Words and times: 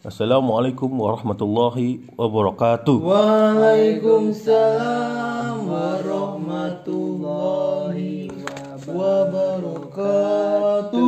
Assalamualaikum 0.00 0.88
warahmatullahi 0.96 2.16
wabarakatuh. 2.16 3.04
Waalaikumsalam 3.04 5.68
warahmatullahi 5.68 8.32
wabarakatuh. 8.88 11.04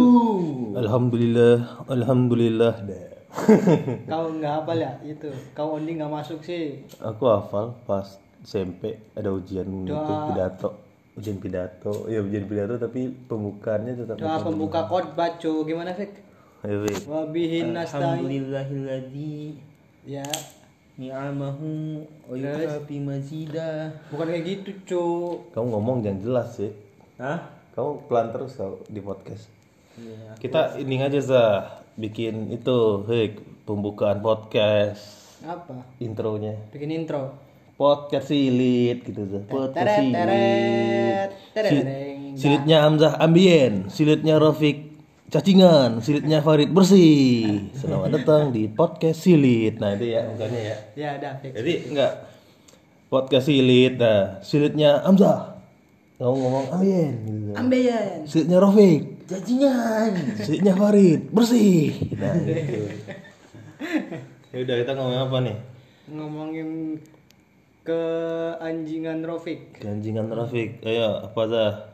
Alhamdulillah, 0.77 1.89
alhamdulillah. 1.89 2.85
Kau 4.13 4.29
nggak 4.29 4.53
hafal 4.61 4.77
ya 4.77 5.01
itu? 5.09 5.33
Kau 5.57 5.81
only 5.81 5.97
nggak 5.97 6.13
masuk 6.13 6.45
sih. 6.45 6.85
Aku 7.01 7.33
hafal 7.33 7.73
pas 7.89 8.21
SMP 8.45 9.01
ada 9.17 9.33
ujian 9.33 9.73
itu 9.89 9.97
Doa. 9.97 10.37
pidato, 10.37 10.69
ujian 11.17 11.41
pidato. 11.41 12.13
Ya 12.13 12.21
ujian 12.21 12.45
pidato 12.45 12.77
tapi 12.77 13.09
pembukaannya 13.09 14.05
tetap 14.05 14.21
Doa 14.21 14.37
pembuka 14.45 14.85
khotbah 14.85 15.41
gimana 15.41 15.97
Fik? 15.97 16.32
Ayo, 16.63 16.87
Wik. 16.87 17.11
Wabihin 17.11 17.75
nasta'in. 17.75 18.23
Alhamdulillahilladzi 18.23 19.59
Ya, 20.03 20.27
ni'amahu 20.95 22.03
wa 22.27 22.35
yukafi 22.35 22.99
mazidah. 22.99 23.91
bukan 24.11 24.27
kayak 24.31 24.45
gitu 24.47 24.71
cu. 24.87 25.05
Kamu 25.55 25.67
ngomong 25.75 25.97
jangan 26.03 26.19
jelas 26.23 26.49
sih. 26.59 26.71
Hah? 27.19 27.39
Kamu 27.75 28.07
pelan 28.07 28.31
terus 28.31 28.55
kau 28.55 28.79
di 28.87 28.99
podcast. 28.99 29.47
Iya. 29.95 30.39
Kita 30.39 30.79
ini 30.79 30.99
aja 30.99 31.19
Zah, 31.19 31.59
bikin 31.95 32.51
itu, 32.51 33.07
Hik, 33.07 33.67
pembukaan 33.67 34.23
podcast, 34.23 35.39
Apa? 35.43 35.83
intronya. 35.99 36.59
Bikin 36.71 36.91
intro. 36.95 37.35
Podcast 37.75 38.31
silit 38.31 39.03
gitu 39.03 39.23
Zah. 39.27 39.43
Podcast 39.47 39.87
Teret, 39.99 41.31
teret, 41.51 41.71
silit. 41.75 42.39
silitnya 42.39 42.87
Hamzah 42.87 43.19
ambien, 43.19 43.87
silitnya 43.91 44.39
Rafiq 44.39 44.92
cacingan, 45.33 46.05
silitnya 46.05 46.45
Farid 46.45 46.77
bersih. 46.77 47.73
Selamat 47.73 48.21
datang 48.21 48.53
di 48.53 48.69
podcast 48.69 49.25
silit. 49.25 49.81
Nah 49.81 49.97
itu 49.97 50.13
ya 50.13 50.29
bukannya 50.29 50.61
ya. 50.61 50.77
Ya, 50.93 51.11
dah 51.17 51.41
Fik. 51.41 51.57
Jadi 51.57 51.89
enggak 51.89 52.29
podcast 53.09 53.49
silit. 53.49 53.97
Nah 53.97 54.45
silitnya 54.45 55.01
Hamzah. 55.01 55.57
Kamu 56.21 56.37
ngomong 56.37 56.67
ambien. 56.77 57.13
Gitu. 57.25 57.53
Ambeien. 57.57 58.19
Silitnya 58.29 58.61
Rafiq, 58.61 59.25
Cacingan. 59.25 60.13
silitnya 60.37 60.77
Farid 60.77 61.21
bersih. 61.33 61.97
Nah 62.13 62.37
gitu. 62.37 62.93
ya 64.53 64.57
udah 64.69 64.77
kita 64.85 64.93
ngomong 64.93 65.21
apa 65.33 65.37
nih? 65.49 65.57
Ngomongin 66.13 66.69
ke 67.83 68.03
anjingan 68.61 69.25
Rofik. 69.25 69.81
Ganjingan 69.81 70.29
Rafiq. 70.29 70.85
Ayo 70.85 71.25
apa 71.25 71.43
dah? 71.49 71.92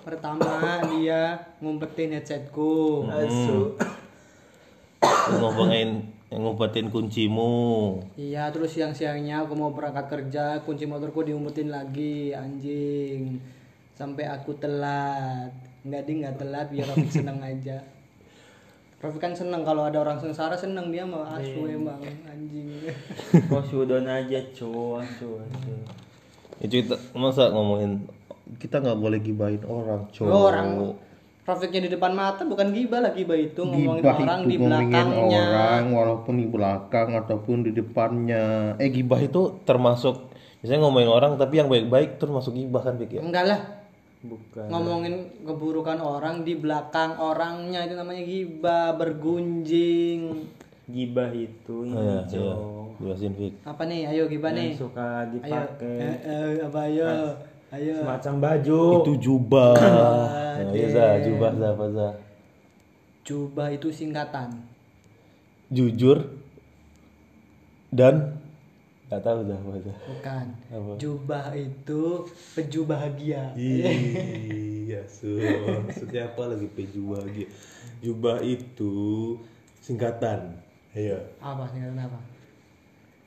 Pertama 0.00 0.80
dia 0.96 1.36
ngumpetin 1.60 2.16
headsetku. 2.16 3.04
Asu. 3.08 3.76
ngomongin 5.40 6.08
ngumpetin 6.30 6.88
kuncimu. 6.88 7.98
Iya, 8.14 8.54
terus 8.54 8.78
siang-siangnya 8.78 9.42
aku 9.42 9.58
mau 9.58 9.74
berangkat 9.74 10.06
kerja, 10.06 10.62
kunci 10.62 10.86
motorku 10.86 11.26
diumpetin 11.26 11.74
lagi, 11.74 12.30
anjing. 12.30 13.42
Sampai 13.98 14.30
aku 14.30 14.54
telat. 14.56 15.50
Enggak 15.82 16.02
ding, 16.06 16.22
enggak 16.22 16.38
telat 16.38 16.66
biar 16.70 16.86
Rafik 16.86 17.10
seneng 17.20 17.42
aja. 17.42 17.82
Rafik 19.00 19.20
kan 19.20 19.32
seneng 19.34 19.64
kalau 19.64 19.88
ada 19.88 19.98
orang 19.98 20.20
sengsara 20.20 20.54
seneng 20.54 20.92
dia 20.92 21.02
mah 21.02 21.40
asu 21.40 21.66
emang 21.66 21.98
anjing. 22.28 22.68
Kau 23.48 23.64
sudah 23.64 23.98
aja 24.04 24.38
cu, 24.54 25.00
asu, 25.00 25.40
asu. 25.40 25.74
Ya 26.60 26.66
kita 26.68 26.94
masa 27.16 27.48
ngomongin 27.50 28.04
kita 28.56 28.76
nggak 28.78 28.98
boleh 28.98 29.18
gibahin 29.18 29.62
orang, 29.64 30.08
cowok. 30.10 30.28
Oh, 30.28 30.42
orang 30.46 30.68
Rafiknya 31.40 31.82
di 31.82 31.90
depan 31.90 32.14
mata 32.14 32.46
bukan 32.46 32.70
gibah 32.70 33.00
lah 33.00 33.10
gibah 33.10 33.34
itu 33.34 33.58
ngomongin 33.58 34.04
Gibah 34.04 34.16
orang 34.16 34.40
itu 34.40 34.46
di 34.46 34.56
ngomongin 34.56 34.86
belakangnya. 34.92 35.40
orang 35.42 35.84
walaupun 35.90 36.34
di 36.36 36.46
belakang 36.46 37.08
ataupun 37.16 37.56
di 37.66 37.70
depannya. 37.72 38.44
Eh 38.76 38.86
gibah 38.86 39.18
itu 39.18 39.58
termasuk 39.64 40.30
misalnya 40.60 40.80
ngomongin 40.84 41.10
orang 41.10 41.32
tapi 41.34 41.58
yang 41.58 41.66
baik-baik 41.66 42.18
termasuk 42.18 42.54
gibah 42.54 42.80
kan 42.80 42.94
Pik 42.94 43.18
ya? 43.18 43.20
Enggak 43.20 43.44
lah, 43.46 43.60
Bukan. 44.20 44.68
ngomongin 44.68 45.14
keburukan 45.42 45.98
orang 45.98 46.44
di 46.44 46.54
belakang 46.54 47.18
orangnya 47.18 47.82
itu 47.82 47.94
namanya 47.94 48.22
gibah 48.22 48.86
bergunjing 48.94 50.20
Gibah 50.86 51.30
itu 51.30 51.70
Oh, 51.72 51.84
ini 51.84 51.94
iya, 51.96 52.18
cu. 52.26 52.36
iya. 52.36 52.54
Jelasin 53.00 53.32
Pik. 53.32 53.52
apa 53.64 53.82
nih 53.86 54.00
ayo 54.06 54.22
gibah 54.26 54.52
nih 54.52 54.76
suka 54.76 55.24
ayo 55.24 55.32
dipakai 55.32 55.94
eh, 55.98 56.16
eh, 56.20 56.50
apa 56.60 56.80
ayo 56.84 57.06
ayo 57.70 57.92
semacam 57.94 58.34
baju. 58.40 58.80
Itu 59.00 59.12
jubah. 59.16 59.74
nah, 59.78 60.58
iya 60.74 60.86
Zah, 60.90 61.12
jubah 61.22 61.50
Zah, 61.54 61.70
apa 61.72 61.86
Zah? 61.90 62.14
jubah 63.20 63.68
itu 63.70 63.88
singkatan 63.88 64.48
Jujur 65.70 66.18
dan 67.88 68.34
nggak 69.06 69.22
tahu 69.22 69.38
Zah 69.44 69.54
apa 69.56 69.70
Zah. 69.80 69.96
bukan 70.02 70.46
Apa? 70.68 70.90
jubah 70.98 71.44
itu 71.52 72.02
peju 72.54 72.80
bahagia 72.84 73.54
Iya, 73.54 75.06
su. 75.14 75.38
Maksudnya 75.86 76.26
apa 76.26 76.42
lagi 76.48 76.66
peju 76.68 77.06
bahagia? 77.08 77.46
Jubah 78.00 78.42
itu 78.42 79.38
singkatan. 79.78 80.58
Iya. 80.90 81.22
apa 81.38 81.70
singkatan 81.70 81.98
apa. 82.00 82.18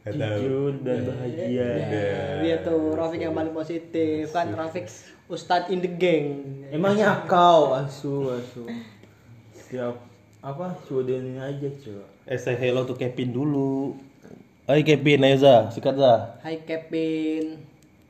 Jujur 0.04 0.84
dan 0.84 1.08
bahagia. 1.08 1.70
dia 2.44 2.56
tuh 2.60 2.92
Rafiq 2.92 3.24
yang 3.24 3.32
paling 3.32 3.56
positif 3.56 4.36
kan 4.36 4.52
Rafiq 4.52 4.84
Ustadz 5.32 5.72
in 5.72 5.80
the 5.80 5.88
gang 5.88 6.44
Emangnya 6.68 7.24
kau 7.24 7.72
asu, 7.72 8.28
asu. 8.36 8.68
Siap 9.56 9.96
apa 10.44 10.76
sudahin 10.84 11.40
aja 11.40 11.72
cu. 11.80 12.04
Eh, 12.28 12.36
say 12.36 12.60
hello 12.60 12.84
to 12.84 13.00
Kevin 13.00 13.32
dulu. 13.32 13.96
Hai 14.68 14.84
Kevin, 14.84 15.24
ayo 15.24 15.40
sikat 15.72 15.96
Zah. 15.96 16.36
Hai 16.44 16.60
Kevin 16.68 17.64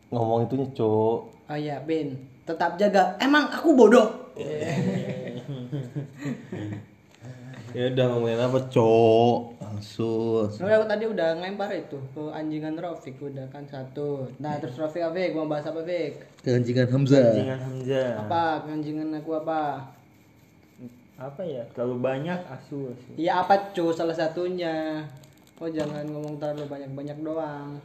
Ngomong 0.10 0.46
itunya, 0.46 0.70
Cok. 0.74 1.18
oh 1.50 1.58
ya 1.58 1.78
Bin 1.81 2.18
tetap 2.46 2.78
jaga 2.78 3.18
emang 3.18 3.50
aku 3.50 3.74
bodoh 3.74 4.10
Ya 7.74 7.90
udah 7.90 8.06
ngomongin 8.06 8.38
apa, 8.38 8.70
Cok? 8.70 9.62
Langsung. 9.84 10.48
Soalnya 10.48 10.80
aku 10.80 10.88
tadi 10.88 11.06
udah 11.12 11.30
ngelempar 11.44 11.68
itu 11.76 12.00
ke 12.16 12.24
anjingan 12.32 12.80
Rafiq 12.80 13.20
udah 13.20 13.52
kan 13.52 13.68
satu. 13.68 14.32
Nah 14.40 14.56
terus 14.64 14.80
Rafiq 14.80 15.04
apa? 15.04 15.20
Fik? 15.20 15.36
Mau 15.36 15.52
bahas 15.52 15.68
apa 15.68 15.84
Fik? 15.84 16.40
Keanjingan 16.40 16.88
Hamzah. 16.88 17.36
Jangan 17.36 17.60
Hamzah. 17.68 18.10
Apa 18.24 18.44
anjingan 18.64 19.12
aku 19.20 19.32
apa? 19.36 19.92
Apa 21.20 21.42
ya? 21.44 21.68
Terlalu 21.76 22.00
banyak 22.00 22.40
asu, 22.48 22.96
asu. 22.96 23.12
Iya 23.20 23.44
apa 23.44 23.76
cu 23.76 23.92
salah 23.92 24.16
satunya. 24.16 25.04
Oh 25.60 25.68
jangan 25.68 26.08
ngomong 26.08 26.40
terlalu 26.40 26.64
banyak-banyak 26.72 27.18
doang. 27.20 27.76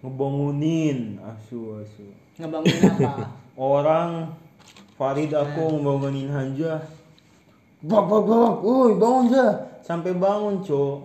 Ngebangunin 0.00 1.20
asu, 1.20 1.84
asu. 1.84 2.08
Ngebangun 2.40 2.72
apa? 2.72 3.36
Orang 3.60 4.32
Farid 4.96 5.36
aku 5.36 5.76
ngebangunin 5.76 6.32
Hanja. 6.32 6.80
Bak, 7.84 8.08
bak, 8.08 8.24
bak, 8.24 8.64
woi 8.64 8.96
bangun 8.96 9.28
aja. 9.28 9.75
Sampai 9.86 10.18
bangun, 10.18 10.66
Cok. 10.66 10.98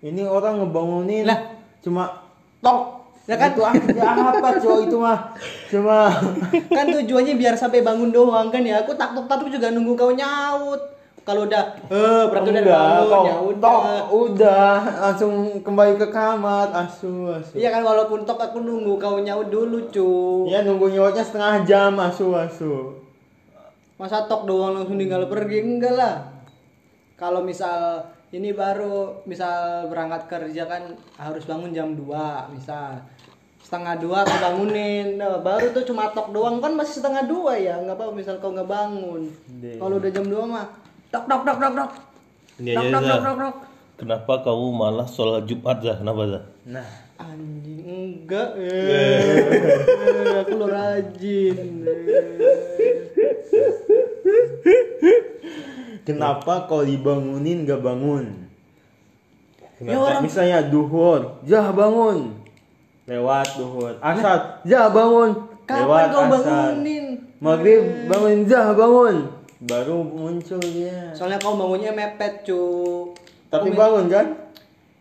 Ini 0.00 0.24
orang 0.24 0.64
ngebangunin 0.64 1.28
Lah. 1.28 1.52
cuma 1.84 2.24
tok. 2.64 3.04
Ya 3.28 3.36
kan? 3.36 3.52
Itu 3.52 3.60
apa, 3.60 4.40
apa, 4.40 4.48
Cok? 4.56 4.88
Itu 4.88 4.96
mah 4.96 5.36
cuma 5.68 6.08
kan 6.76 6.86
tujuannya 6.88 7.36
biar 7.36 7.54
sampai 7.60 7.84
bangun 7.84 8.08
doang 8.08 8.48
kan 8.48 8.64
ya. 8.64 8.80
Aku 8.80 8.96
takut 8.96 9.28
takut 9.28 9.52
juga 9.52 9.68
nunggu 9.68 9.92
kau 9.92 10.16
nyaut. 10.16 10.80
Kalau 11.22 11.46
udah 11.46 11.76
eh 11.86 12.24
berarti 12.26 12.50
udah 12.50 12.64
bangun 12.66 13.20
ya 13.22 13.36
tok, 13.38 13.46
udah. 13.46 13.78
udah 14.10 14.74
langsung 15.06 15.62
kembali 15.62 15.94
ke 15.94 16.08
kamar 16.10 16.74
asu, 16.74 17.30
asu. 17.30 17.54
Iya 17.54 17.70
kan 17.70 17.86
walaupun 17.86 18.26
tok 18.26 18.42
aku 18.42 18.58
nunggu 18.58 18.98
kau 18.98 19.20
nyaut 19.22 19.46
dulu 19.52 19.86
cu. 19.92 20.10
Ya 20.50 20.66
nunggu 20.66 20.90
nyautnya 20.90 21.22
setengah 21.22 21.62
jam 21.62 21.94
asu, 22.00 22.34
asu. 22.34 22.96
Masa 24.00 24.26
tok 24.26 24.50
doang 24.50 24.74
langsung 24.74 24.98
tinggal 24.98 25.30
pergi 25.30 25.62
enggak 25.62 25.94
lah. 25.94 26.16
Kalau 27.14 27.46
misal 27.46 28.02
ini 28.32 28.48
baru 28.56 29.20
misal 29.28 29.86
berangkat 29.92 30.24
kerja 30.24 30.64
kan 30.64 30.96
harus 31.20 31.44
bangun 31.44 31.76
jam 31.76 31.92
2 31.92 32.56
misal. 32.56 33.04
Setengah 33.62 33.94
dua 33.94 34.26
aku 34.26 34.36
bangunin. 34.42 35.16
Nah, 35.16 35.38
baru 35.38 35.70
tuh 35.70 35.86
cuma 35.86 36.10
tok 36.10 36.34
doang. 36.34 36.58
Kan 36.58 36.74
masih 36.74 36.98
setengah 36.98 37.24
dua 37.24 37.54
ya 37.54 37.78
nggak 37.78 37.94
apa 37.94 38.10
misal 38.10 38.42
kau 38.42 38.50
nggak 38.50 38.66
bangun. 38.66 39.30
Deh. 39.62 39.78
kalau 39.78 40.02
udah 40.02 40.10
jam 40.10 40.26
2 40.26 40.50
mah 40.50 40.66
tok 41.14 41.24
tok 41.30 41.46
tok 41.46 41.58
tok 41.62 41.72
tok. 41.78 41.90
Tok 42.58 42.86
tok 42.90 43.02
tok 43.06 43.20
tok 43.22 43.36
tok. 43.38 43.56
Kenapa 44.02 44.34
kamu 44.42 44.66
malah 44.74 45.06
sholat 45.06 45.46
Jumat, 45.46 45.78
Zah? 45.78 46.02
Kenapa, 46.02 46.26
Zah? 46.26 46.42
Nah, 46.66 46.88
anjing 47.22 47.86
enggak 47.86 48.50
eh, 48.58 50.42
aku 50.42 50.58
lo 50.58 50.66
rajin 50.66 51.86
kenapa 56.06 56.66
kau 56.66 56.82
dibangunin 56.82 57.64
gak 57.66 57.82
bangun? 57.82 58.42
ya 59.82 59.98
orang 59.98 60.22
Misalnya 60.22 60.58
duhur, 60.70 61.42
jah 61.42 61.74
bangun. 61.74 62.38
Lewat 63.06 63.58
duhur. 63.58 63.98
Asar, 63.98 64.62
jah 64.62 64.86
bangun. 64.94 65.50
kapan 65.66 65.82
Lewat 65.82 66.04
kau 66.10 66.22
asar. 66.22 66.30
bangunin 66.30 67.06
Maghrib 67.42 67.82
bangun, 68.06 68.46
jah 68.46 68.70
bangun. 68.70 69.16
Baru 69.62 70.02
muncul 70.02 70.58
dia. 70.58 71.14
soalnya 71.14 71.38
kau 71.38 71.54
bangunnya 71.54 71.94
mepet 71.94 72.42
cu 72.42 72.58
Tapi 73.46 73.70
bangun 73.70 74.10
kan? 74.10 74.26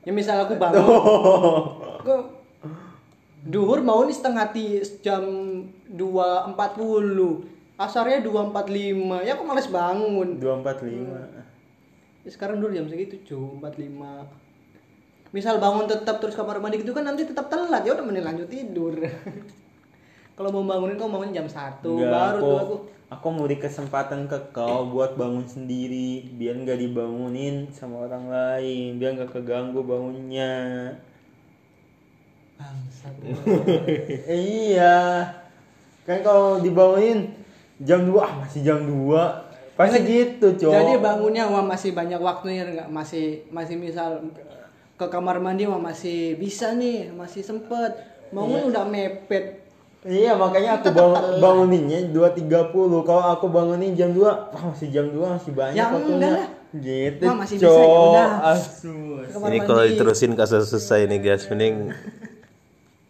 Ya 0.06 0.12
misal 0.14 0.46
aku 0.46 0.58
bangun. 0.58 0.82
Aku 2.02 2.34
duhur 3.46 3.86
mau 3.86 4.02
nih 4.06 4.18
setengah 4.18 4.50
ti 4.50 4.82
jam 5.06 5.22
2.40. 5.94 7.51
Asarnya 7.82 8.22
2.45. 8.22 9.26
Ya 9.26 9.34
aku 9.34 9.44
males 9.50 9.66
bangun. 9.66 10.38
245. 10.38 11.42
Ya, 12.22 12.30
sekarang 12.30 12.62
dulu 12.62 12.70
jam 12.70 12.86
segitu 12.86 13.18
cu 13.26 13.58
45 13.58 14.42
misal 15.32 15.64
bangun 15.64 15.88
tetap 15.88 16.20
terus 16.20 16.36
kamar 16.36 16.60
mandi 16.60 16.84
gitu 16.84 16.92
kan 16.92 17.08
nanti 17.08 17.24
tetap 17.24 17.48
telat. 17.48 17.88
Ya 17.88 17.96
udah 17.96 18.04
mending 18.04 18.28
lanjut 18.28 18.48
tidur. 18.52 19.00
Kalau 20.36 20.50
mau 20.52 20.64
bangunin 20.64 21.00
kau 21.00 21.12
bangun 21.12 21.36
jam 21.36 21.48
satu? 21.48 22.02
Enggak, 22.02 22.12
baru 22.12 22.40
aku, 22.40 22.48
tuh 22.48 22.58
aku. 22.58 22.76
aku 23.12 23.28
mau 23.36 23.46
di 23.48 23.58
kesempatan 23.60 24.26
ke 24.28 24.40
kau 24.56 24.90
buat 24.90 25.16
bangun 25.20 25.46
sendiri 25.46 26.32
biar 26.40 26.56
nggak 26.64 26.80
dibangunin 26.82 27.70
sama 27.70 28.08
orang 28.08 28.32
lain 28.32 28.98
biar 29.00 29.16
nggak 29.16 29.32
keganggu 29.32 29.82
bangunnya. 29.84 30.54
Bangsat. 32.60 33.14
Iya. 34.28 35.00
Kan 36.04 36.20
kalau 36.26 36.60
dibangunin 36.60 37.41
jam 37.82 38.06
2 38.06 38.14
ah 38.18 38.34
masih 38.42 38.62
jam 38.62 38.80
2 38.84 39.78
pasti 39.78 39.98
gitu 40.04 40.48
cowok 40.62 40.74
jadi 40.74 40.94
bangunnya 41.02 41.44
wah 41.50 41.66
masih 41.66 41.92
banyak 41.92 42.22
waktunya 42.22 42.64
nggak 42.68 42.90
masih 42.92 43.42
masih 43.50 43.76
misal 43.76 44.22
ke 44.94 45.06
kamar 45.10 45.42
mandi 45.42 45.66
wah 45.66 45.82
masih 45.82 46.38
bisa 46.38 46.78
nih 46.78 47.10
masih 47.10 47.42
sempet. 47.42 47.98
Bangun 48.30 48.70
udah 48.70 48.86
mepet. 48.86 49.66
Iya 50.02 50.34
makanya 50.34 50.78
aku 50.78 50.94
bangun, 50.94 51.42
banguninnya 51.42 52.10
2.30 52.10 52.74
Kalau 53.06 53.24
aku 53.34 53.46
bangunin 53.50 53.94
jam 53.94 54.10
2 54.14 54.24
Wah 54.24 54.64
masih 54.74 54.90
jam 54.90 55.06
2 55.14 55.20
masih 55.38 55.52
banyak 55.54 55.78
Ya 55.78 55.90
waktunya. 55.90 56.16
enggak 56.16 56.32
lah. 56.38 56.50
Gitu 56.72 57.24
Wah, 57.28 57.36
masih 57.38 57.56
bisa, 57.60 57.66
cowok. 57.68 57.82
ya 57.84 58.02
udah. 58.08 58.30
Kamar 59.30 59.48
Ini 59.52 59.58
kalau 59.62 59.84
diterusin 59.84 60.32
kasus 60.34 60.70
selesai 60.70 61.06
nih 61.06 61.20
guys, 61.20 61.44
mending 61.50 61.92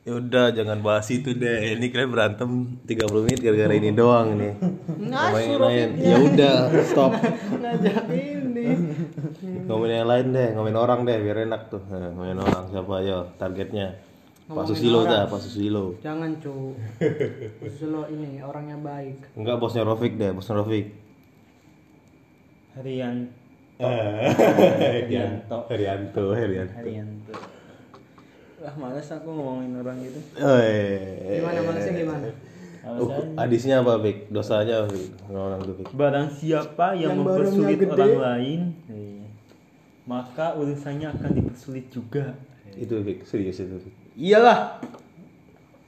ya 0.01 0.18
udah 0.18 0.50
jangan 0.50 0.81
bahas 0.81 1.07
itu 1.13 1.38
deh. 1.38 1.77
Ini 1.77 1.86
kalian 1.94 2.09
berantem 2.09 2.50
30 2.89 3.25
menit 3.25 3.39
gara-gara 3.45 3.74
ini 3.77 3.92
doang 3.94 4.33
nih. 4.33 4.53
Ngomongin 4.98 5.50
yang 5.53 5.62
lain. 5.62 5.89
Ya 6.01 6.18
udah, 6.18 6.56
stop. 6.89 7.12
ngajak 7.62 8.06
ini 8.09 8.65
Ngomongin 9.69 9.95
yang 10.01 10.09
lain 10.09 10.25
deh, 10.33 10.48
ngomongin 10.57 10.77
orang 10.77 11.00
deh 11.06 11.18
biar 11.21 11.38
enak 11.45 11.69
tuh. 11.69 11.83
Nah, 11.86 12.09
ngomongin 12.18 12.39
orang 12.42 12.63
siapa 12.74 12.92
ayo 13.06 13.18
targetnya. 13.38 13.88
Pak 14.51 14.68
Susilo 14.68 15.07
dah, 15.07 15.31
Pak 15.31 15.39
Susilo. 15.39 15.95
jangan 16.03 16.36
cu 16.44 16.75
Susilo 17.63 18.03
ini 18.12 18.44
orangnya 18.44 18.75
baik 18.83 19.31
Enggak 19.39 19.63
bosnya 19.63 19.88
Rofik 19.88 20.19
deh, 20.19 20.36
bosnya 20.36 20.59
Rofik. 20.59 20.92
Harian 22.75 23.31
Herianto. 23.80 25.71
Herianto, 25.71 26.36
Herianto. 26.36 26.75
Harianto 26.75 27.61
Lah 28.62 28.74
males 28.78 29.10
aku 29.10 29.28
ngomongin 29.28 29.74
orang 29.81 29.98
gitu 30.06 30.19
Eh. 30.38 31.42
gimana 31.42 31.60
malesnya 31.66 31.94
gimana 31.98 32.30
Uh, 32.81 33.38
hadisnya 33.38 33.86
apa, 33.86 34.02
Fik? 34.02 34.34
Dosanya 34.34 34.81
apa, 34.81 34.90
Fik? 34.90 35.13
Orang 35.30 35.62
tuh, 35.62 35.78
Fik. 35.78 35.94
Barang 35.94 36.34
siapa 36.34 36.98
yang, 36.98 37.13
Yang 37.13 37.18
mempersulit 37.22 37.78
orang 37.86 38.18
lain 38.18 38.60
iya, 38.90 39.30
Maka 40.10 40.58
urusannya 40.58 41.13
akan 41.13 41.30
dipersulit 41.30 41.94
juga 41.94 42.34
Itu, 42.74 42.98
Fik. 43.06 43.22
Serius 43.30 43.62
itu, 43.62 43.78
Fik. 43.86 43.94
Iyalah 44.18 44.81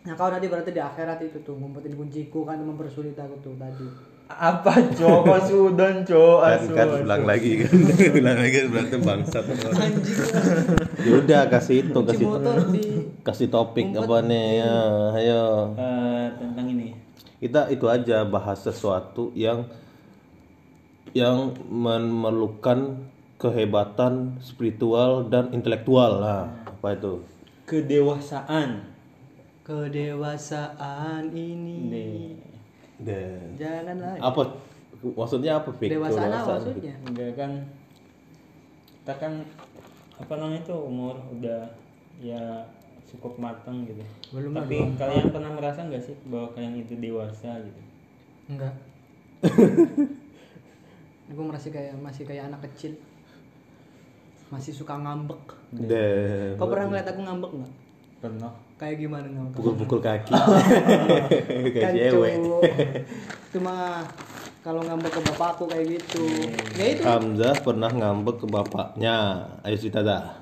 Nah 0.04 0.14
kau 0.20 0.28
tadi 0.28 0.52
berarti 0.52 0.76
di 0.76 0.84
akhirat 0.84 1.18
itu 1.24 1.40
tuh 1.42 1.56
ngumpetin 1.56 1.96
kunciku 1.96 2.44
kan 2.44 2.60
mempersulit 2.60 3.16
aku 3.16 3.40
tuh 3.40 3.56
tadi. 3.56 3.88
Apa 4.32 4.72
cowok 4.96 5.40
sudan 5.46 6.02
cowok 6.08 6.40
kan 6.42 6.60
asu, 6.60 6.72
kan 6.74 6.88
ulang 7.04 7.24
lagi 7.28 7.52
kan? 7.60 7.76
Ulang 8.24 8.38
lagi 8.40 8.58
berantem 8.72 9.02
bangsat 9.04 9.44
ya 11.04 11.12
udah 11.20 11.42
kasih 11.52 11.84
itu 11.84 12.00
kasih 12.08 12.26
di 12.72 12.84
kasih 13.22 13.48
topik 13.52 13.92
apa 13.92 14.24
nih? 14.24 14.64
Ya 14.64 14.76
ayo. 15.20 15.44
Eh, 15.76 16.26
Tentang 16.40 16.68
ini. 16.72 16.96
Kita 17.44 17.68
itu 17.68 17.86
aja 17.92 18.24
bahas 18.24 18.64
sesuatu 18.64 19.36
yang 19.36 19.68
yang 21.12 21.54
memerlukan 21.68 23.04
kehebatan 23.36 24.40
spiritual 24.40 25.28
dan 25.28 25.52
intelektual. 25.52 26.24
Lah 26.24 26.48
apa 26.64 26.96
itu? 26.96 27.20
Kedewasaan. 27.68 28.88
Kedewasaan 29.68 31.28
ini. 31.36 31.78
Nih 31.92 32.53
Dan 33.02 33.58
Jangan 33.58 33.98
lagi. 33.98 34.22
apa 34.22 34.42
maksudnya 35.04 35.52
apa 35.60 35.70
Kedewasaan, 35.76 36.32
Fik? 36.32 36.48
maksudnya? 36.48 36.94
Enggak 37.04 37.32
kan 37.36 37.52
kita 39.04 39.14
kan 39.20 39.34
apa 40.16 40.34
namanya 40.40 40.64
itu 40.64 40.76
umur 40.78 41.16
udah 41.34 41.68
ya 42.24 42.64
cukup 43.10 43.36
matang 43.38 43.84
gitu. 43.84 44.00
Belum 44.32 44.56
Tapi 44.56 44.96
kalian 44.96 45.30
pernah 45.34 45.52
merasa 45.52 45.84
nggak 45.84 46.02
sih 46.02 46.16
bahwa 46.32 46.50
kalian 46.56 46.80
itu 46.80 46.96
dewasa 46.98 47.60
gitu? 47.60 47.82
Enggak. 48.48 48.74
Aku 51.34 51.42
masih 51.50 51.70
kayak 51.74 51.98
masih 52.00 52.24
kayak 52.24 52.48
anak 52.48 52.62
kecil. 52.72 52.94
Masih 54.54 54.72
suka 54.72 54.96
ngambek. 54.96 55.42
Kau 56.56 56.70
pernah 56.70 56.86
ngeliat 56.94 57.10
aku 57.10 57.22
ngambek 57.26 57.52
nggak? 57.58 57.74
Pernah. 58.24 58.56
Kayak 58.80 58.96
gimana 59.04 59.28
ngambek? 59.28 59.56
pukul-pukul 59.60 60.00
kaki. 60.00 60.32
Kayak 61.76 61.84
Kan, 61.84 61.92
cewek. 61.92 62.36
Cuma 63.52 64.00
kalau 64.64 64.80
ngambek 64.80 65.12
ke 65.12 65.22
bapakku 65.28 65.68
kayak 65.68 66.00
gitu. 66.00 66.24
Ya 66.80 66.86
itu. 66.96 67.04
Hamzah 67.04 67.52
pernah 67.60 67.92
ngambek 67.92 68.40
ke 68.40 68.48
bapaknya. 68.48 69.44
Ayo 69.68 69.76
cerita 69.76 70.00
dah. 70.00 70.40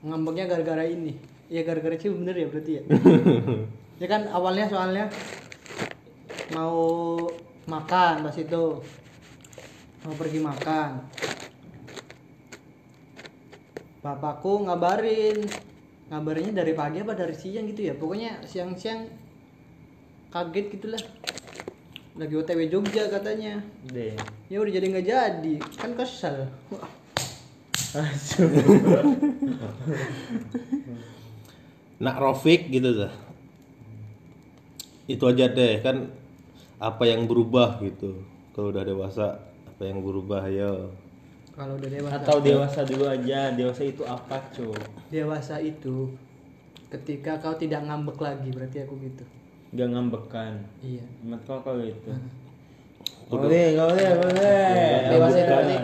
Ngambeknya 0.00 0.48
gara-gara 0.48 0.88
ini. 0.88 1.12
Ya 1.52 1.60
gara-gara 1.60 1.92
sih 2.00 2.08
bener 2.08 2.32
ya 2.32 2.48
berarti 2.48 2.72
ya? 2.80 2.82
Ya 3.96 4.12
kan 4.12 4.28
awalnya 4.28 4.68
soalnya 4.68 5.08
mau 6.52 7.16
makan 7.68 8.24
pas 8.24 8.36
itu. 8.36 8.80
Mau 10.04 10.14
pergi 10.16 10.40
makan. 10.40 11.04
Bapakku 14.00 14.68
ngabarin 14.68 15.44
ngabarinnya 16.06 16.62
dari 16.62 16.72
pagi 16.72 17.02
apa 17.02 17.18
dari 17.18 17.34
siang 17.34 17.66
gitu 17.70 17.86
ya? 17.90 17.94
Pokoknya 17.98 18.42
siang-siang 18.46 19.10
kaget 20.30 20.66
gitulah. 20.78 21.02
Lagi 22.16 22.34
OTW 22.34 22.60
Jogja 22.72 23.12
katanya. 23.12 23.60
Deh. 23.92 24.16
ya 24.48 24.56
udah 24.62 24.72
jadi 24.72 24.86
nggak 24.88 25.06
jadi. 25.06 25.54
Kan 25.76 25.92
kesel. 25.92 26.48
Wah, 26.72 26.88
nak 32.02 32.16
Rofik 32.20 32.68
gitu 32.68 33.04
dah. 33.04 33.12
Itu 35.06 35.24
aja 35.30 35.48
deh 35.48 35.80
kan 35.80 36.12
apa 36.76 37.04
yang 37.08 37.24
berubah 37.24 37.80
gitu. 37.80 38.20
Kalau 38.52 38.72
udah 38.72 38.84
dewasa 38.84 39.40
apa 39.68 39.82
yang 39.84 40.00
berubah 40.04 40.44
ayo 40.48 40.92
kalau 41.56 41.74
udah 41.74 41.88
dewasa 41.88 42.16
Atau 42.20 42.38
dewasa 42.38 42.80
dulu 42.84 43.04
aja. 43.08 43.48
Dewasa 43.50 43.82
itu 43.82 44.02
apa, 44.04 44.36
Cuk? 44.52 44.76
dewasa 45.08 45.56
itu 45.58 46.12
ketika 46.86 47.40
kau 47.40 47.56
tidak 47.56 47.82
ngambek 47.82 48.18
lagi 48.20 48.48
berarti 48.52 48.84
aku 48.84 48.94
gitu 49.00 49.24
Gak 49.74 49.88
ngambekan. 49.90 50.62
iya 50.78 51.02
Menurut 51.20 51.42
kau 51.42 51.58
kalau 51.60 51.82
itu. 51.82 52.12
Boleh, 53.26 53.74
boleh, 53.74 54.08
boleh. 54.14 55.10
dewasa 55.10 55.38
itu 55.40 55.50
berarti 55.50 55.76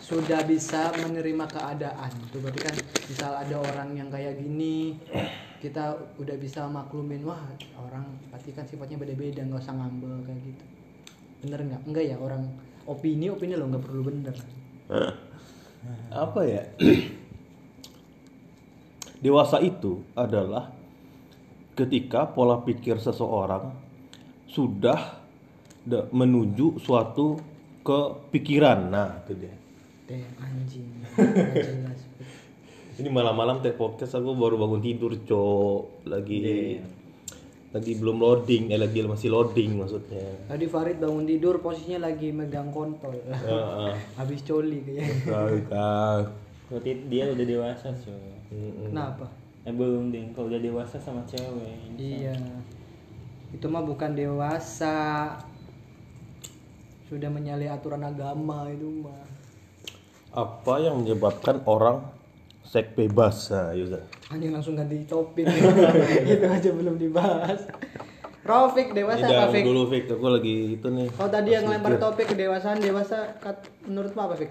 sudah 0.00 0.40
bisa 0.42 0.90
menerima 0.98 1.44
keadaan 1.46 2.10
itu 2.18 2.36
berarti 2.42 2.60
kan 2.60 2.74
misal 3.06 3.30
ada 3.32 3.56
orang 3.56 3.94
yang 3.94 4.10
kayak 4.10 4.36
gini 4.36 4.98
kita 5.62 5.94
udah 6.18 6.34
bisa 6.34 6.66
maklumin 6.66 7.22
wah 7.22 7.38
orang 7.78 8.04
pasti 8.28 8.50
kan 8.50 8.66
sifatnya 8.66 8.98
beda-beda 8.98 9.46
nggak 9.46 9.62
usah 9.62 9.70
ngambek 9.70 10.26
kayak 10.26 10.40
gitu 10.50 10.64
bener 11.40 11.60
nggak 11.62 11.82
enggak 11.86 12.04
ya 12.10 12.16
orang 12.18 12.42
opini 12.84 13.30
opini 13.30 13.54
lo 13.54 13.70
nggak 13.70 13.84
perlu 13.86 14.02
bener 14.02 14.34
apa 16.10 16.40
ya? 16.44 16.62
Dewasa 19.24 19.60
itu 19.60 20.00
adalah 20.16 20.72
ketika 21.76 22.26
pola 22.28 22.60
pikir 22.60 22.98
seseorang 22.98 23.72
sudah 24.50 25.20
da- 25.84 26.08
menuju 26.10 26.80
suatu 26.82 27.38
kepikiran. 27.86 28.90
Nah 28.90 29.22
itu 29.24 29.32
dia. 29.36 29.54
Teh 30.08 30.24
anjing. 30.40 30.88
Ini 33.00 33.08
malam-malam 33.08 33.64
teh 33.64 33.72
podcast 33.72 34.12
aku 34.12 34.36
baru 34.36 34.60
bangun 34.60 34.84
tidur 34.84 35.16
cok. 35.16 36.04
Lagi 36.04 36.36
lagi 37.70 37.92
belum 38.02 38.18
loading 38.18 38.74
eh 38.74 38.78
lagi 38.82 39.06
masih 39.06 39.30
loading 39.30 39.78
maksudnya 39.78 40.26
tadi 40.50 40.66
Farid 40.66 40.98
bangun 40.98 41.22
tidur 41.22 41.62
posisinya 41.62 42.10
lagi 42.10 42.34
megang 42.34 42.74
kontol 42.74 43.14
Heeh. 43.14 43.94
habis 44.18 44.42
coli 44.42 44.82
kayaknya. 44.82 46.26
Berarti 46.70 46.90
dia 47.10 47.26
udah 47.26 47.46
dewasa, 47.46 47.90
Cuk. 47.98 48.14
Mm-mm. 48.54 48.94
kenapa 48.94 49.26
Eh 49.60 49.74
belum 49.76 50.08
ding, 50.08 50.32
kalau 50.32 50.48
udah 50.48 50.56
dewasa 50.56 50.96
sama 50.96 51.20
cewek. 51.28 52.00
Iya. 52.00 52.32
Itu 53.52 53.68
mah 53.68 53.84
bukan 53.84 54.16
dewasa. 54.16 55.36
Sudah 57.12 57.28
menyalahi 57.28 57.68
aturan 57.68 58.00
agama 58.00 58.64
itu 58.72 58.88
mah. 59.04 59.20
Apa 60.32 60.80
yang 60.80 61.04
menyebabkan 61.04 61.60
orang 61.68 62.00
seks 62.62 62.92
bebas? 62.94 63.50
Nah, 63.50 63.72
Yusa. 63.72 64.00
Anjing 64.28 64.52
langsung 64.52 64.74
ganti 64.74 65.02
topik. 65.04 65.44
itu 66.32 66.46
aja 66.46 66.70
belum 66.70 66.96
dibahas. 66.96 67.66
Rofik 68.40 68.96
dewasa 68.96 69.28
Tidak 69.28 69.36
apa 69.36 69.52
Fik? 69.52 69.62
dulu 69.62 69.82
Fik, 69.86 70.04
aku 70.10 70.26
lagi 70.26 70.74
itu 70.74 70.88
nih. 70.88 71.06
Kalau 71.12 71.30
tadi 71.30 71.50
yang 71.52 71.68
lempar 71.68 72.00
topik 72.00 72.24
kedewasaan 72.24 72.80
dewasa 72.80 73.36
kat, 73.38 73.68
menurutmu 73.84 74.20
apa 74.20 74.34
Fik? 74.34 74.50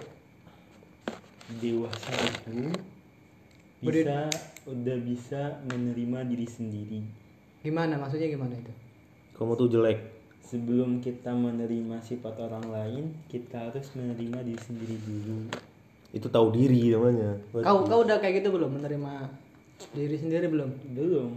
dewasa 1.50 2.14
itu 2.14 2.70
bisa 3.82 4.30
udah 4.68 4.98
bisa 5.02 5.42
menerima 5.66 6.30
diri 6.30 6.46
sendiri 6.46 7.02
Gimana 7.60 7.98
maksudnya 7.98 8.30
gimana 8.30 8.54
itu? 8.54 8.70
Kamu 9.34 9.56
tuh 9.56 9.68
jelek. 9.68 10.00
sebelum 10.40 10.98
kita 10.98 11.30
menerima 11.30 12.02
sifat 12.02 12.38
orang 12.40 12.66
lain 12.70 13.04
kita 13.26 13.70
harus 13.70 13.86
menerima 13.94 14.42
diri 14.42 14.58
sendiri 14.58 14.98
dulu 14.98 15.46
Itu 16.10 16.28
tahu 16.30 16.54
diri 16.54 16.94
namanya. 16.94 17.38
Kau 17.64 17.86
kau 17.86 18.02
udah 18.06 18.18
kayak 18.18 18.42
gitu 18.42 18.54
belum 18.56 18.82
menerima 18.82 19.30
diri 19.94 20.18
sendiri 20.18 20.46
belum? 20.50 20.70
belum 20.96 21.30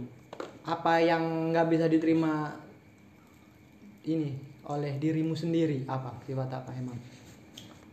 Apa 0.63 1.03
yang 1.03 1.51
nggak 1.51 1.67
bisa 1.69 1.85
diterima 1.91 2.55
ini 4.07 4.35
oleh 4.63 4.95
dirimu 4.95 5.35
sendiri 5.35 5.83
apa 5.87 6.15
sifat 6.23 6.49
apa 6.49 6.71
emang? 6.75 6.97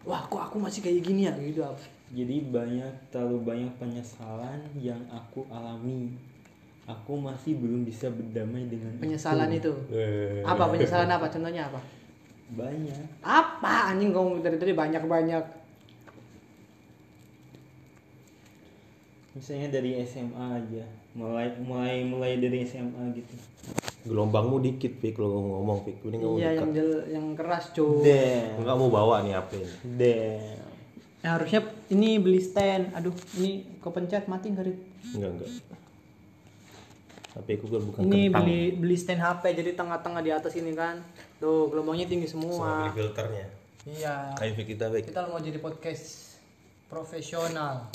Wah 0.07 0.25
kok 0.27 0.41
aku 0.41 0.57
masih 0.63 0.81
kayak 0.81 1.03
gini 1.03 1.29
ya 1.29 1.35
gitu 1.37 1.61
apa? 1.67 2.01
jadi 2.11 2.43
banyak 2.51 2.93
terlalu 3.15 3.39
banyak 3.47 3.73
penyesalan 3.79 4.59
yang 4.75 4.99
aku 5.07 5.47
alami 5.47 6.11
aku 6.91 7.15
masih 7.15 7.55
belum 7.55 7.87
bisa 7.87 8.11
berdamai 8.11 8.67
dengan 8.67 8.99
itu. 8.99 9.03
Penyesalan 9.07 9.51
itu. 9.55 9.73
Eh. 9.95 10.43
Apa 10.43 10.67
penyesalan 10.75 11.07
apa? 11.07 11.31
Contohnya 11.31 11.71
apa? 11.71 11.79
banyak 12.51 13.23
Apa 13.23 13.95
anjing 13.95 14.11
kamu 14.11 14.43
dari 14.43 14.59
tadi 14.59 14.75
banyak 14.75 15.07
banyak. 15.07 15.45
Misalnya 19.31 19.79
dari 19.79 20.03
SMA 20.03 20.47
aja 20.59 20.85
mulai 21.15 21.55
mulai 21.63 22.03
mulai 22.03 22.33
dari 22.39 22.67
SMA 22.67 23.15
gitu 23.15 23.35
Gelombangmu 24.01 24.65
dikit 24.65 24.97
Fik 24.97 25.21
kalau 25.21 25.61
ngomong 25.61 25.85
Fik. 25.85 26.01
Ini 26.09 26.17
kamu 26.25 26.35
Iya 26.41 26.51
yang 26.57 26.73
jel, 26.73 26.91
yang 27.13 27.27
keras 27.37 27.69
cuy. 27.77 28.01
Enggak 28.57 28.77
mau 28.81 28.89
bawa 28.89 29.21
nih 29.21 29.37
apa 29.37 29.61
ini? 29.61 29.69
damn 30.01 30.57
Ya, 31.21 31.37
harusnya 31.37 31.61
ini 31.93 32.17
beli 32.17 32.41
stand. 32.41 32.97
Aduh, 32.97 33.13
ini 33.37 33.69
kepencet 33.85 34.25
mati 34.25 34.57
nggak? 34.57 34.73
Enggak 35.21 35.31
enggak. 35.37 35.51
HP 37.37 37.49
ku 37.61 37.69
kan 37.69 37.83
bukan 37.85 38.01
Ini 38.09 38.33
kentang. 38.33 38.41
beli 38.41 38.61
beli 38.73 38.97
stand 38.97 39.21
HP 39.21 39.43
jadi 39.53 39.77
tengah-tengah 39.77 40.23
di 40.25 40.33
atas 40.33 40.57
ini 40.57 40.73
kan. 40.73 41.05
Tuh, 41.37 41.69
gelombangnya 41.69 42.09
tinggi 42.09 42.25
Sama 42.25 42.49
semua. 42.49 42.69
beli 42.89 43.05
filternya. 43.05 43.47
Iya. 43.85 44.17
Fik 44.41 44.65
kita 44.65 44.89
Fik. 44.89 45.13
Kita 45.13 45.29
mau 45.29 45.37
jadi 45.37 45.61
podcast 45.61 46.41
profesional. 46.89 47.93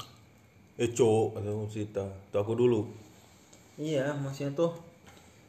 Eh 0.76 0.92
cowok, 0.92 1.40
atau 1.40 1.64
cerita. 1.66 2.04
Tuh 2.30 2.40
aku 2.40 2.54
dulu. 2.54 2.82
iya 3.76 4.16
maksudnya 4.16 4.56
tuh 4.56 4.72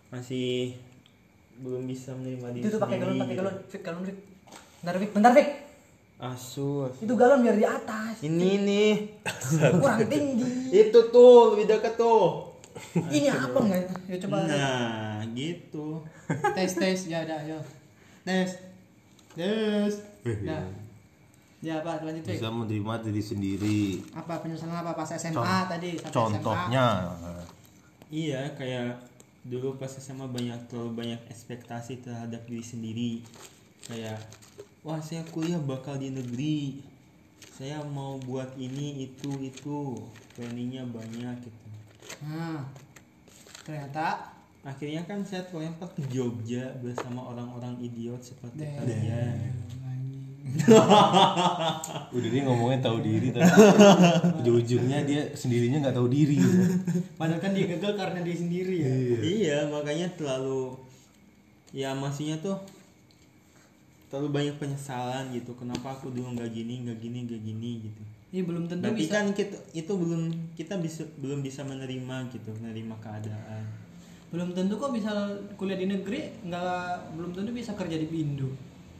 masih 0.08 0.74
belum 1.56 1.86
bisa 1.86 2.10
menerima 2.12 2.46
diri 2.50 2.62
Itu 2.62 2.74
tuh 2.74 2.80
pakai 2.80 2.98
galon, 2.98 3.14
pakai 3.16 3.32
gitu. 3.32 3.40
galon. 3.40 3.54
Fik, 3.66 3.82
galon 3.82 4.02
Fik. 4.02 4.18
Bentar 4.76 4.94
Fik, 4.96 5.10
bentar 5.12 5.32
Fik. 5.32 5.48
asu, 6.16 6.68
asu. 6.84 7.00
Itu 7.00 7.14
galon 7.14 7.40
biar 7.40 7.54
di 7.54 7.62
atas. 7.62 8.18
ini 8.20 8.50
nih 8.58 8.92
Kurang 9.78 10.06
tinggi. 10.06 10.46
itu 10.72 10.98
tuh 11.08 11.54
lebih 11.54 11.66
dekat 11.68 11.94
tuh 11.94 12.50
Ini 13.14 13.30
apa 13.30 13.56
enggak? 13.56 13.82
Ya 14.04 14.16
coba 14.20 14.36
nah 14.44 15.22
gitu 15.32 16.02
tes 16.52 16.70
tes 16.72 16.98
ya 17.06 17.22
udah 17.22 17.40
yo. 17.46 17.58
Tes. 18.20 18.58
Tes. 19.32 19.94
Nah. 20.42 20.66
Ya 21.64 21.80
apa 21.80 22.04
lanjut. 22.04 22.24
Bisa 22.28 22.52
menerima 22.52 22.92
diri 23.00 23.22
sendiri. 23.24 23.80
Apa 24.12 24.44
penyesalan 24.44 24.76
apa 24.76 24.92
pas 24.92 25.08
SMA 25.08 25.40
Con- 25.40 25.68
tadi 25.72 25.96
sampai 25.96 26.12
Contohnya. 26.12 26.86
iya 28.06 28.46
kayak 28.54 29.02
dulu 29.42 29.74
pas 29.80 29.90
SMA 29.90 30.30
banyak 30.30 30.58
terlalu 30.70 30.94
banyak 30.94 31.20
ekspektasi 31.26 32.06
terhadap 32.06 32.46
diri 32.46 32.62
sendiri 32.62 33.12
kayak 33.82 34.18
wah 34.86 35.02
saya 35.02 35.26
kuliah 35.34 35.58
bakal 35.58 35.98
di 35.98 36.14
negeri 36.14 36.82
saya 37.50 37.82
mau 37.82 38.14
buat 38.22 38.54
ini 38.58 39.06
itu 39.10 39.30
itu 39.42 39.98
planningnya 40.38 40.86
banyak 40.86 41.34
gitu 41.42 41.66
SMA. 42.06 42.30
Nah. 42.30 42.62
Ternyata 43.66 44.30
akhirnya 44.62 45.02
kan 45.02 45.22
saya 45.26 45.42
terlempar 45.46 45.90
ke 45.94 46.02
Jogja 46.06 46.70
bersama 46.78 47.26
orang-orang 47.34 47.78
idiot 47.82 48.22
seperti 48.22 48.62
kalian 48.62 49.65
Udah 52.16 52.28
dia 52.30 52.42
ngomongin 52.46 52.78
tahu 52.78 53.02
diri 53.02 53.34
tapi 53.34 53.50
ujung-ujungnya 54.42 55.02
dia 55.02 55.26
sendirinya 55.34 55.82
nggak 55.82 55.96
tahu 55.98 56.06
diri. 56.06 56.38
padahal 57.18 57.42
kan 57.42 57.50
dia 57.50 57.66
gagal 57.74 57.98
karena 57.98 58.22
dia 58.22 58.36
sendiri 58.38 58.76
ya. 58.78 58.92
iya 59.20 59.58
makanya 59.66 60.06
terlalu 60.14 60.78
ya 61.74 61.92
maksudnya 61.92 62.38
tuh 62.38 62.56
terlalu 64.06 64.28
banyak 64.30 64.56
penyesalan 64.62 65.34
gitu 65.34 65.50
kenapa 65.58 65.98
aku 65.98 66.14
dulu 66.14 66.38
nggak 66.38 66.54
gini 66.54 66.86
nggak 66.86 66.98
gini 67.02 67.18
nggak 67.26 67.42
gini 67.42 67.70
gitu 67.90 68.02
Ini 68.34 68.42
belum 68.42 68.64
tentu 68.70 68.86
tapi 68.86 69.02
bisa. 69.06 69.12
kan 69.18 69.26
kita 69.34 69.56
itu 69.74 69.92
belum 69.92 70.22
kita 70.54 70.74
bisa 70.78 71.02
belum 71.18 71.42
bisa 71.42 71.66
menerima 71.66 72.16
gitu 72.30 72.50
menerima 72.62 72.94
keadaan 73.02 73.86
Belum 74.26 74.50
tentu 74.52 74.74
kok 74.76 74.90
bisa 74.90 75.10
kuliah 75.54 75.78
di 75.78 75.86
negeri 75.86 76.34
nggak 76.44 77.14
belum 77.14 77.30
tentu 77.30 77.50
bisa 77.54 77.78
kerja 77.78 77.94
di 77.94 78.06
Indo. 78.10 78.50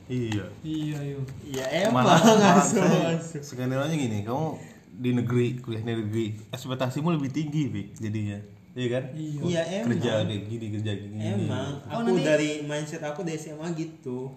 Iya. 0.07 0.45
Iya 0.63 0.99
yuk. 1.11 1.27
ya 1.45 1.67
emang 1.83 2.07
Malah, 2.07 2.21
malah 2.23 2.55
asu, 2.57 2.79
saya- 2.79 3.19
asu. 3.19 3.39
skenario-nya 3.43 3.97
gini, 3.97 4.23
kamu 4.23 4.55
di 4.97 5.11
negeri, 5.13 5.47
kuliah 5.59 5.83
di 5.83 5.93
negeri, 5.93 6.25
ekspektasimu 6.49 7.11
lebih 7.11 7.29
tinggi, 7.29 7.67
Fik, 7.67 7.89
jadinya. 7.99 8.39
Iya 8.73 8.89
kan? 8.89 9.05
Iya. 9.13 9.41
iya 9.43 9.63
emang 9.75 9.89
Kerja 9.91 10.13
kayak 10.23 10.43
gini, 10.47 10.67
kerja 10.71 10.93
gini. 10.95 11.17
emang 11.19 11.71
Oh, 11.83 11.99
aku 11.99 12.13
nanti- 12.13 12.23
dari 12.23 12.51
mindset 12.63 13.03
aku 13.03 13.21
dari 13.21 13.35
SMA 13.37 13.67
gitu 13.75 14.31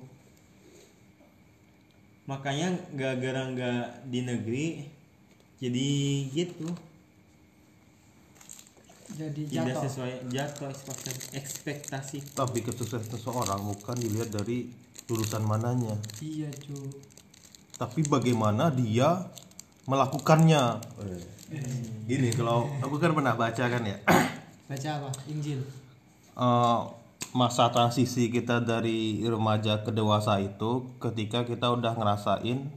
makanya 2.25 2.67
gara-gara 2.91 3.41
nggak 3.47 3.81
di 4.05 4.19
negeri 4.21 4.67
jadi 5.57 5.89
gitu 6.31 6.69
Jadi 9.19 9.41
tidak 9.51 9.75
jatuh. 9.75 9.81
sesuai 9.83 10.11
jatuh 10.31 10.67
ekspektasi, 10.71 11.35
ekspektasi 11.35 12.17
Tapi 12.31 12.63
kesuksesan 12.63 13.03
seseorang 13.11 13.59
bukan 13.67 13.99
dilihat 13.99 14.31
dari 14.31 14.71
lulusan 15.05 15.43
mananya, 15.43 15.99
Iya 16.23 16.47
cuy. 16.55 16.87
tapi 17.75 18.07
bagaimana 18.07 18.71
dia 18.71 19.27
melakukannya. 19.83 20.79
Gini, 22.05 22.29
kalau 22.31 22.69
aku 22.79 22.95
kan 22.95 23.11
pernah 23.11 23.33
baca 23.33 23.63
kan 23.65 23.83
ya. 23.83 23.97
Baca 24.69 24.89
apa? 25.01 25.09
Injil. 25.25 25.59
eh, 26.37 26.79
masa 27.31 27.67
transisi 27.69 28.29
kita 28.29 28.61
dari 28.61 29.19
remaja 29.21 29.81
ke 29.81 29.89
dewasa 29.89 30.37
itu 30.39 30.85
ketika 30.97 31.41
kita 31.43 31.73
udah 31.73 31.93
ngerasain 31.93 32.69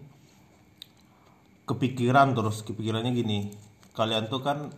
kepikiran 1.64 2.32
terus 2.32 2.60
kepikirannya 2.60 3.12
gini 3.12 3.38
kalian 3.92 4.26
tuh 4.26 4.40
kan 4.40 4.68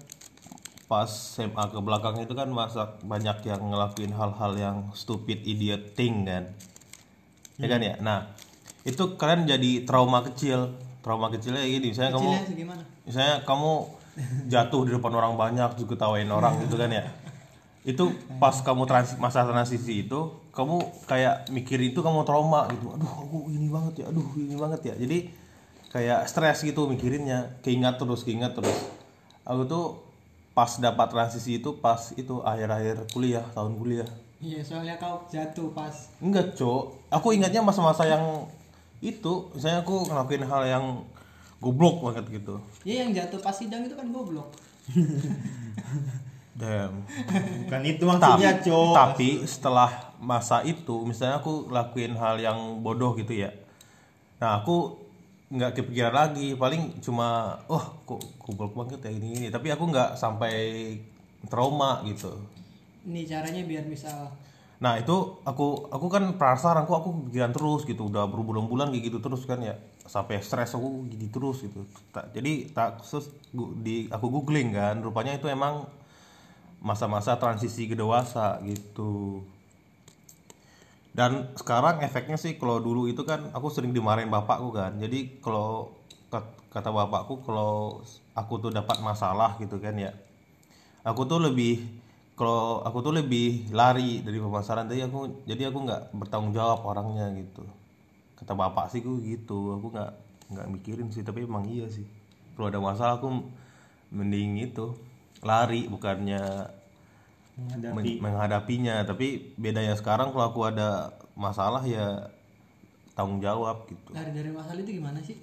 pas 0.85 1.09
SMA 1.09 1.65
ke 1.73 1.79
belakang 1.81 2.21
itu 2.21 2.37
kan 2.37 2.49
masa 2.53 3.01
banyak 3.01 3.41
yang 3.49 3.73
ngelakuin 3.73 4.13
hal-hal 4.13 4.53
yang 4.57 4.77
stupid 4.93 5.41
idiot 5.43 5.97
thing 5.97 6.29
kan. 6.29 6.53
Ya 7.57 7.67
kan 7.71 7.81
ya? 7.81 7.95
Nah 8.05 8.37
itu 8.85 9.17
kalian 9.17 9.49
jadi 9.49 9.89
trauma 9.89 10.21
kecil. 10.21 10.77
Trauma 11.05 11.29
kecilnya 11.29 11.65
gini 11.69 11.93
misalnya 11.93 12.17
kamu 12.17 12.29
Kecilnya 12.33 12.49
segimana? 12.49 12.83
misalnya 13.05 13.37
kamu 13.45 13.73
jatuh 14.49 14.81
di 14.89 14.91
depan 14.97 15.13
orang 15.13 15.37
banyak 15.37 15.77
juga 15.77 15.97
ketawain 15.97 16.29
orang 16.33 16.61
gitu 16.65 16.77
kan 16.81 16.89
ya. 16.89 17.05
Itu 17.85 18.17
pas 18.41 18.57
kamu 18.65 18.89
transi 18.89 19.21
masa 19.21 19.45
transisi 19.45 20.09
itu 20.09 20.33
kamu 20.57 21.05
kayak 21.05 21.53
mikir 21.53 21.77
itu 21.81 22.01
kamu 22.01 22.25
trauma 22.25 22.65
gitu. 22.73 22.93
Aduh 22.97 23.13
aku 23.13 23.39
ini 23.53 23.69
banget 23.69 24.05
ya 24.05 24.05
aduh 24.09 24.29
ini 24.37 24.57
banget 24.57 24.81
ya. 24.93 24.95
Jadi 24.97 25.29
kayak 25.93 26.25
stres 26.25 26.65
gitu 26.65 26.89
mikirinnya. 26.89 27.61
Keingat 27.61 28.01
terus 28.01 28.25
keingat 28.25 28.57
terus. 28.57 28.89
Aku 29.45 29.69
tuh 29.69 30.14
pas 30.55 30.71
dapat 30.79 31.11
transisi 31.11 31.59
itu 31.59 31.75
pas 31.83 32.15
itu 32.15 32.39
akhir-akhir 32.47 33.11
kuliah 33.11 33.43
tahun 33.53 33.75
kuliah. 33.75 34.09
Iya 34.39 34.63
soalnya 34.63 34.95
kau 35.03 35.27
jatuh 35.27 35.75
pas. 35.75 36.15
enggak 36.23 36.55
cok. 36.55 37.11
Aku 37.11 37.35
ingatnya 37.35 37.59
masa-masa 37.61 38.07
yang 38.07 38.47
itu. 39.03 39.51
Misalnya 39.51 39.83
aku 39.83 40.07
ngelakuin 40.07 40.47
hal 40.47 40.63
yang 40.65 40.85
goblok 41.59 42.07
banget 42.07 42.39
gitu. 42.39 42.63
Iya 42.87 43.05
yang 43.05 43.11
jatuh 43.13 43.43
pas 43.43 43.57
sidang 43.59 43.83
itu 43.83 43.99
kan 43.99 44.07
goblok. 44.15 44.55
damn. 46.61 47.03
Bukan 47.67 47.83
itu 47.83 48.05
tapi, 48.07 48.15
maksudnya 48.15 48.53
cok. 48.63 48.95
tapi 48.95 49.29
setelah 49.43 49.91
masa 50.23 50.63
itu 50.63 51.03
misalnya 51.03 51.43
aku 51.43 51.67
lakuin 51.69 52.15
hal 52.15 52.39
yang 52.39 52.79
bodoh 52.79 53.19
gitu 53.19 53.35
ya. 53.35 53.51
Nah 54.39 54.63
aku 54.63 55.04
nggak 55.51 55.73
kepikiran 55.77 56.15
lagi. 56.15 56.55
Paling 56.55 57.01
cuma 57.01 57.59
oh 57.69 57.83
kok 58.05 58.21
goblok 58.41 58.73
banget 58.73 59.01
ya 59.05 59.11
ini 59.13 59.29
ini. 59.37 59.47
Tapi 59.49 59.69
aku 59.69 59.85
nggak 59.91 60.17
sampai 60.17 60.55
trauma 61.49 62.01
gitu. 62.07 62.33
Ini 63.05 63.29
caranya 63.29 63.63
biar 63.65 63.85
misal 63.85 64.31
nah 64.83 64.99
itu 65.01 65.15
aku 65.47 65.89
aku 65.89 66.07
kan 66.13 66.35
penasaran 66.37 66.85
kok 66.85 66.99
aku 66.99 67.11
kepikiran 67.25 67.53
terus 67.55 67.83
gitu. 67.89 68.11
Udah 68.11 68.29
berbulan-bulan 68.29 68.93
kayak 68.93 69.05
gitu 69.13 69.19
terus 69.23 69.45
kan 69.45 69.61
ya. 69.61 69.77
Sampai 70.05 70.45
stres 70.45 70.77
aku 70.77 71.09
gini 71.09 71.33
terus 71.33 71.65
gitu. 71.65 71.87
Tak- 72.13 72.35
jadi 72.37 72.69
tak 72.73 73.01
terus 73.01 73.33
gu- 73.51 73.73
di 73.81 74.11
aku 74.13 74.29
googling 74.29 74.77
kan. 74.77 75.01
Rupanya 75.01 75.37
itu 75.37 75.49
emang 75.49 75.89
masa-masa 76.85 77.41
transisi 77.41 77.89
ke 77.89 77.97
dewasa 77.97 78.61
gitu 78.61 79.41
dan 81.15 81.55
sekarang 81.61 82.03
efeknya 82.07 82.37
sih 82.45 82.53
kalau 82.61 82.83
dulu 82.83 83.07
itu 83.13 83.23
kan 83.31 83.41
aku 83.57 83.69
sering 83.75 83.93
dimarahin 83.97 84.31
bapakku 84.35 84.69
kan. 84.75 84.93
Jadi 84.99 85.39
kalau 85.45 85.95
kat- 86.33 86.59
kata 86.75 86.91
bapakku 86.91 87.35
kalau 87.47 88.03
aku 88.35 88.55
tuh 88.63 88.71
dapat 88.75 88.99
masalah 89.09 89.55
gitu 89.63 89.79
kan 89.79 89.95
ya 89.95 90.11
aku 91.05 91.23
tuh 91.31 91.41
lebih 91.43 91.81
kalau 92.35 92.83
aku 92.83 92.99
tuh 93.07 93.15
lebih 93.15 93.71
lari 93.71 94.19
dari 94.27 94.39
permasalahan 94.43 94.91
jadi 94.91 95.07
aku 95.07 95.47
jadi 95.47 95.71
aku 95.71 95.79
nggak 95.87 96.03
bertanggung 96.19 96.53
jawab 96.57 96.83
orangnya 96.83 97.31
gitu. 97.39 97.63
Kata 98.39 98.53
bapak 98.59 98.91
sih 98.93 99.01
gue 99.07 99.19
gitu. 99.23 99.77
Aku 99.79 99.87
nggak 99.95 100.13
nggak 100.53 100.67
mikirin 100.75 101.09
sih 101.15 101.23
tapi 101.27 101.47
emang 101.47 101.67
iya 101.71 101.87
sih. 101.91 102.07
Kalau 102.59 102.67
ada 102.71 102.81
masalah 102.83 103.15
aku 103.23 103.29
mending 104.15 104.61
itu 104.71 104.95
lari 105.45 105.87
bukannya 105.91 106.43
menghadapi. 107.59 107.95
Men- 107.95 108.21
menghadapinya. 108.21 108.95
Tapi 109.07 109.55
bedanya 109.59 109.95
sekarang 109.95 110.35
kalau 110.35 110.51
aku 110.51 110.61
ada 110.67 111.15
masalah 111.39 111.83
ya 111.87 112.31
tanggung 113.15 113.39
jawab 113.39 113.87
gitu. 113.87 114.11
Lari 114.11 114.31
dari 114.35 114.51
masalah 114.51 114.81
itu 114.83 114.93
gimana 114.99 115.19
sih? 115.23 115.39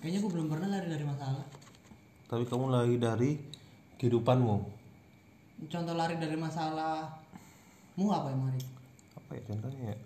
Kayaknya 0.00 0.18
gue 0.24 0.30
belum 0.32 0.48
pernah 0.48 0.68
lari 0.72 0.86
dari 0.88 1.04
masalah. 1.06 1.44
Tapi 2.26 2.44
kamu 2.46 2.64
lari 2.70 2.96
dari 2.98 3.30
kehidupanmu. 4.00 4.56
Contoh 5.68 5.94
lari 5.94 6.16
dari 6.16 6.36
masalah 6.40 7.20
mu 7.98 8.08
apa 8.08 8.32
yang 8.32 8.48
mari 8.48 8.62
apa 9.12 9.30
ya 9.36 9.42
contohnya 9.46 9.82
ya? 9.92 9.98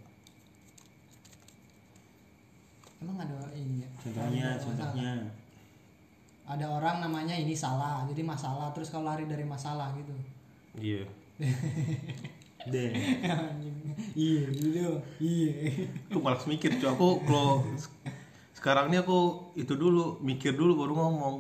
Emang 3.01 3.17
ada 3.23 3.37
ini 3.57 3.87
ya? 3.87 3.91
Contohnya 4.03 4.49
contohnya. 4.61 5.13
Ada 6.45 6.67
orang 6.69 6.97
namanya 7.01 7.33
ini 7.33 7.57
salah 7.57 8.05
jadi 8.05 8.21
masalah. 8.21 8.69
Terus 8.77 8.93
kalau 8.93 9.09
lari 9.09 9.25
dari 9.25 9.47
masalah 9.49 9.95
gitu 9.97 10.13
iya. 10.77 11.05
Deh. 12.65 12.91
Iya 14.15 14.43
gitu 14.51 14.97
iya. 15.21 15.53
Aku 16.09 16.19
malas 16.19 16.47
mikir 16.47 16.73
cuy 16.77 16.89
aku 16.89 17.21
kalau 17.23 17.61
se- 17.77 17.93
sekarang 18.57 18.89
ini 18.89 18.99
aku 18.99 19.53
itu 19.55 19.75
dulu 19.75 20.17
mikir 20.19 20.57
dulu 20.57 20.73
baru 20.81 20.93
ngomong. 20.97 21.37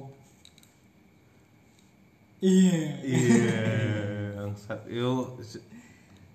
Iya. 2.38 2.80
Iya 3.00 3.60
bangsat. 4.36 4.80
Yuk 4.90 5.40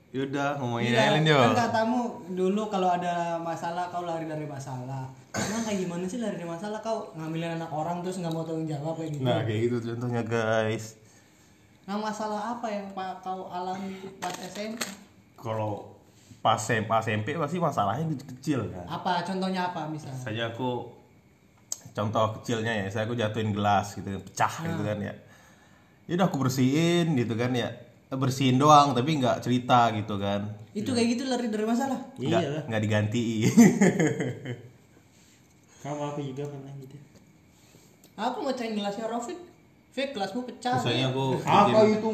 yaudah 0.09 0.57
ngomongin 0.57 0.89
Iya, 0.89 1.13
Ellen 1.13 1.29
yuk 1.29 1.37
kan 1.37 1.69
katamu 1.69 2.01
dulu 2.33 2.65
kalau 2.65 2.89
ada 2.89 3.37
masalah 3.37 3.93
kau 3.93 4.01
lari 4.01 4.25
dari 4.25 4.49
masalah. 4.49 5.05
Emang 5.29 5.61
kayak 5.61 5.85
gimana 5.85 6.09
sih 6.09 6.17
lari 6.17 6.33
dari 6.33 6.49
masalah? 6.49 6.81
Kau 6.81 7.13
ngambilin 7.13 7.61
anak 7.61 7.69
orang 7.69 8.01
terus 8.01 8.17
nggak 8.17 8.33
mau 8.33 8.41
tanggung 8.41 8.65
jawab 8.65 8.97
kayak 8.97 9.13
gitu? 9.13 9.21
Nah 9.21 9.45
kayak 9.45 9.59
gitu 9.69 9.77
contohnya 9.85 10.25
guys 10.25 10.97
nah 11.89 11.98
masalah 11.98 12.53
apa 12.53 12.69
yang 12.69 12.86
pak 12.93 13.25
kau 13.25 13.50
alami 13.50 13.98
pas 14.22 14.38
SMP 14.38 14.77
kalau 15.41 15.98
pas 16.39 16.60
SMA 16.60 16.98
SMP 17.03 17.36
pasti 17.36 17.60
masalahnya 17.60 18.05
kecil 18.15 18.72
kan. 18.72 18.86
Apa? 18.88 19.24
Contohnya 19.27 19.72
apa 19.72 19.91
misalnya? 19.91 20.19
Saja 20.19 20.43
aku 20.55 20.88
contoh 21.91 22.39
kecilnya 22.39 22.86
ya 22.86 22.88
saya 22.88 23.03
aku 23.10 23.17
jatuhin 23.17 23.51
gelas 23.51 23.91
gitu 23.98 24.08
pecah 24.24 24.53
gitu 24.63 24.81
kan 24.86 24.98
ya. 25.03 25.13
Ya 26.08 26.13
udah 26.15 26.27
aku 26.31 26.38
bersihin 26.48 27.17
gitu 27.19 27.36
kan 27.36 27.51
ya. 27.51 27.69
Bersihin 28.10 28.55
doang 28.58 28.96
tapi 28.96 29.19
nggak 29.19 29.43
cerita 29.43 29.91
gitu 29.93 30.15
kan. 30.15 30.48
Itu 30.72 30.96
kayak 30.96 31.19
gitu 31.19 31.24
lari 31.27 31.51
dari 31.51 31.65
masalah? 31.67 32.00
Nggak 32.15 32.41
iya 32.41 32.50
lah. 32.55 32.63
nggak 32.72 32.81
diganti. 32.88 33.24
Kamu 35.84 36.01
aku 36.12 36.19
juga 36.24 36.43
pernah 36.48 36.72
gitu? 36.79 36.96
Aku 38.19 38.43
mau 38.43 38.51
cain 38.51 38.75
gelasnya 38.75 39.08
Rofik 39.08 39.48
Fik 39.89 40.13
gelasmu 40.13 40.46
pecah 40.46 40.77
misalnya 40.77 41.10
aku 41.10 41.25
apa 41.41 41.65
bikin, 41.81 41.98
itu? 41.98 42.10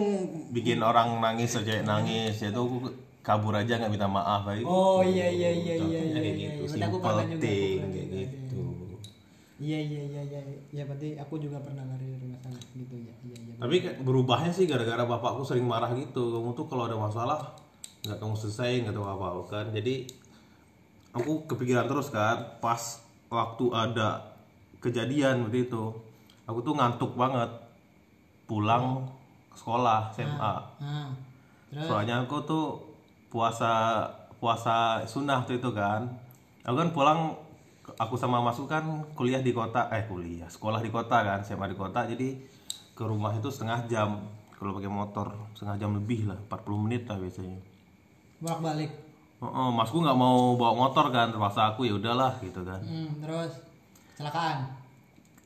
bikin 0.56 0.80
orang 0.80 1.20
nangis 1.20 1.60
aja 1.60 1.84
nangis. 1.84 2.40
Ya 2.40 2.50
tuh 2.56 2.64
aku 2.64 2.78
kabur 3.26 3.58
aja 3.58 3.82
nggak 3.82 3.92
minta 3.92 4.06
maaf 4.06 4.46
kayak 4.46 4.64
oh 4.70 5.02
iya 5.02 5.26
iya 5.26 5.50
iya 5.50 5.74
iya 5.76 5.80
Contohnya 5.82 5.98
iya 6.06 6.22
kayak 6.22 6.36
iya 6.38 6.50
gitu, 6.54 6.62
Berarti 6.62 6.86
aku 6.86 6.96
simple 6.96 7.02
pernah 7.02 7.26
juga 7.26 7.34
aku 7.36 7.42
thing, 7.42 7.78
pernah 7.82 7.90
kayak 7.90 8.06
juga, 8.06 8.16
iya, 8.16 8.28
gitu. 8.30 8.62
iya. 8.62 8.98
Iya 9.56 9.80
iya 9.82 10.02
iya 10.06 10.42
iya. 10.72 10.84
Berarti 10.86 11.10
aku 11.18 11.34
juga 11.42 11.58
pernah 11.66 11.84
lari 11.90 12.06
dari 12.06 12.28
masalah 12.30 12.62
gitu 12.78 12.96
ya. 13.02 13.14
Iya 13.26 13.38
iya 13.42 13.54
tapi 13.56 13.76
kayak 13.82 13.98
berubahnya 14.06 14.52
sih 14.54 14.66
gara-gara 14.70 15.04
bapakku 15.04 15.42
sering 15.42 15.66
marah 15.66 15.90
gitu. 15.98 16.24
Kamu 16.38 16.54
tuh 16.54 16.66
kalau 16.70 16.86
ada 16.86 16.96
masalah 16.96 17.40
nggak 18.06 18.18
kamu 18.22 18.36
selesai 18.38 18.72
nggak 18.86 18.94
tahu 18.94 19.08
apa 19.10 19.26
apa 19.34 19.44
kan? 19.50 19.66
Jadi 19.74 20.06
aku 21.18 21.50
kepikiran 21.50 21.90
terus 21.90 22.14
kan? 22.14 22.62
Pas 22.62 23.02
waktu 23.34 23.66
ada 23.74 24.22
kejadian 24.78 25.50
waktu 25.50 25.66
itu 25.66 25.84
aku 26.46 26.62
tuh 26.62 26.78
ngantuk 26.78 27.18
banget 27.18 27.50
pulang 28.46 29.06
sekolah 29.54 30.14
SMA 30.14 30.56
nah 30.82 31.10
terus? 31.72 31.88
Soalnya 31.90 32.24
aku 32.24 32.40
tuh 32.46 32.66
puasa 33.28 34.06
puasa 34.40 35.04
sunnah 35.04 35.44
tuh 35.44 35.60
itu 35.60 35.70
kan. 35.76 36.08
Aku 36.64 36.78
kan 36.80 36.90
pulang 36.96 37.20
aku 38.00 38.16
sama 38.16 38.40
masuk 38.40 38.72
kan 38.72 38.86
kuliah 39.14 39.44
di 39.44 39.52
kota 39.52 39.92
eh 39.94 40.08
kuliah 40.08 40.50
sekolah 40.50 40.80
di 40.80 40.90
kota 40.90 41.26
kan 41.26 41.44
SMA 41.44 41.68
di 41.74 41.78
kota. 41.78 42.08
Jadi 42.08 42.40
ke 42.96 43.04
rumah 43.04 43.36
itu 43.36 43.52
setengah 43.52 43.90
jam. 43.92 44.24
Kalau 44.56 44.72
pakai 44.72 44.88
motor 44.88 45.36
setengah 45.52 45.76
jam 45.76 45.92
lebih 45.92 46.32
lah 46.32 46.40
40 46.48 46.84
menit 46.88 47.04
lah 47.12 47.20
biasanya. 47.20 47.60
Bolak 48.40 48.60
balik 48.64 48.92
oh, 49.44 49.72
masku 49.72 50.00
nggak 50.00 50.18
mau 50.18 50.56
bawa 50.56 50.74
motor 50.88 51.12
kan 51.12 51.30
terpaksa 51.30 51.76
aku 51.76 51.86
ya 51.86 51.94
udahlah 52.00 52.40
gitu 52.40 52.64
kan. 52.64 52.80
Hmm, 52.82 53.20
terus? 53.20 53.52
Kecelakaan 54.16 54.85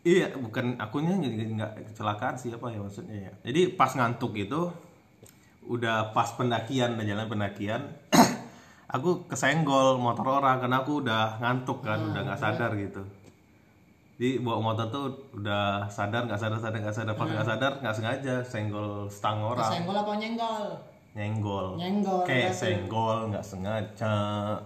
Iya, 0.08 0.32
bukan 0.32 0.80
akunya 0.80 1.12
nggak 1.20 1.92
kecelakaan 1.92 2.40
sih 2.40 2.56
apa 2.56 2.72
ya 2.72 2.80
maksudnya 2.80 3.18
ya. 3.28 3.32
Jadi 3.52 3.76
pas 3.76 3.92
ngantuk 3.92 4.32
itu 4.40 4.72
udah 5.68 6.16
pas 6.16 6.32
pendakian 6.40 6.96
dan 6.98 7.06
jalan 7.06 7.30
pendakian 7.30 7.94
aku 8.96 9.30
kesenggol 9.30 10.02
motor 10.02 10.42
orang 10.42 10.64
karena 10.64 10.82
aku 10.82 11.04
udah 11.04 11.38
ngantuk 11.44 11.84
kan, 11.84 12.00
udah 12.00 12.22
nggak 12.26 12.40
sadar 12.40 12.72
gitu. 12.80 13.04
Jadi 14.20 14.40
bawa 14.44 14.60
motor 14.72 14.88
tuh 14.88 15.06
udah 15.36 15.88
sadar 15.92 16.28
nggak 16.28 16.40
sadar 16.40 16.60
sadar 16.64 16.80
nggak 16.80 16.96
sadar. 16.96 17.14
Pas 17.20 17.28
nggak 17.28 17.48
sadar 17.48 17.72
nggak 17.84 17.96
sengaja 17.96 18.36
senggol 18.48 19.08
stang 19.12 19.44
orang. 19.44 19.68
Kesenggol 19.68 19.96
apa 20.00 20.12
nyenggol? 20.16 20.68
Nyenggol. 21.16 21.68
Nyenggol, 21.76 22.24
kayak 22.24 22.56
senggol 22.56 23.32
nggak 23.32 23.44
sengaja 23.44 24.16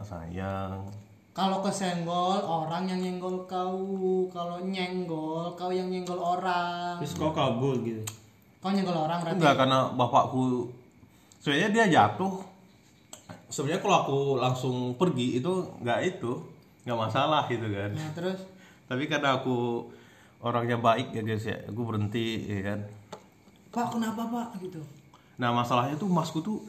sayang 0.05 1.02
kalau 1.33 1.65
kesenggol 1.65 2.39
orang 2.45 2.85
yang 2.85 3.01
nyenggol 3.01 3.49
kau 3.49 3.81
kalau 4.29 4.61
nyenggol 4.61 5.57
kau 5.57 5.73
yang 5.73 5.89
nyenggol 5.89 6.21
orang 6.21 7.01
terus 7.01 7.17
kau 7.17 7.33
kabur 7.33 7.81
gitu 7.81 8.05
kau 8.61 8.69
nyenggol 8.69 8.95
orang 8.95 9.19
berarti 9.25 9.37
Enggak 9.41 9.55
karena 9.59 9.79
bapakku 9.97 10.69
sebenarnya 11.43 11.69
dia 11.75 11.85
jatuh. 11.91 12.39
Sebenarnya 13.51 13.83
kalau 13.83 13.97
aku 14.01 14.17
langsung 14.39 14.75
pergi 14.95 15.43
itu 15.43 15.51
nggak 15.83 15.99
itu 16.15 16.31
nggak 16.87 16.97
masalah 16.97 17.45
gitu 17.51 17.67
kan. 17.69 17.91
nah 17.91 18.09
terus 18.15 18.39
Tapi 18.87 19.07
karena 19.07 19.39
aku 19.39 19.87
orangnya 20.43 20.75
baik 20.75 21.15
ya 21.15 21.21
guys 21.23 21.45
ya, 21.47 21.55
aku 21.67 21.81
berhenti 21.87 22.47
ya 22.47 22.61
kan. 22.73 22.79
pak 23.73 23.89
kenapa 23.89 24.29
pak 24.29 24.61
gitu 24.61 24.81
Nah 25.41 25.49
masalahnya 25.49 25.97
tuh 25.97 26.05
masku 26.05 26.45
tuh 26.45 26.61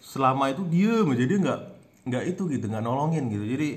selama 0.00 0.48
itu 0.48 0.64
diem 0.72 1.04
aja 1.04 1.24
dia 1.28 1.38
nggak 1.40 1.60
nggak 2.06 2.24
itu 2.32 2.42
gitu 2.48 2.64
nggak 2.68 2.84
nolongin 2.84 3.28
gitu. 3.28 3.44
Jadi 3.44 3.68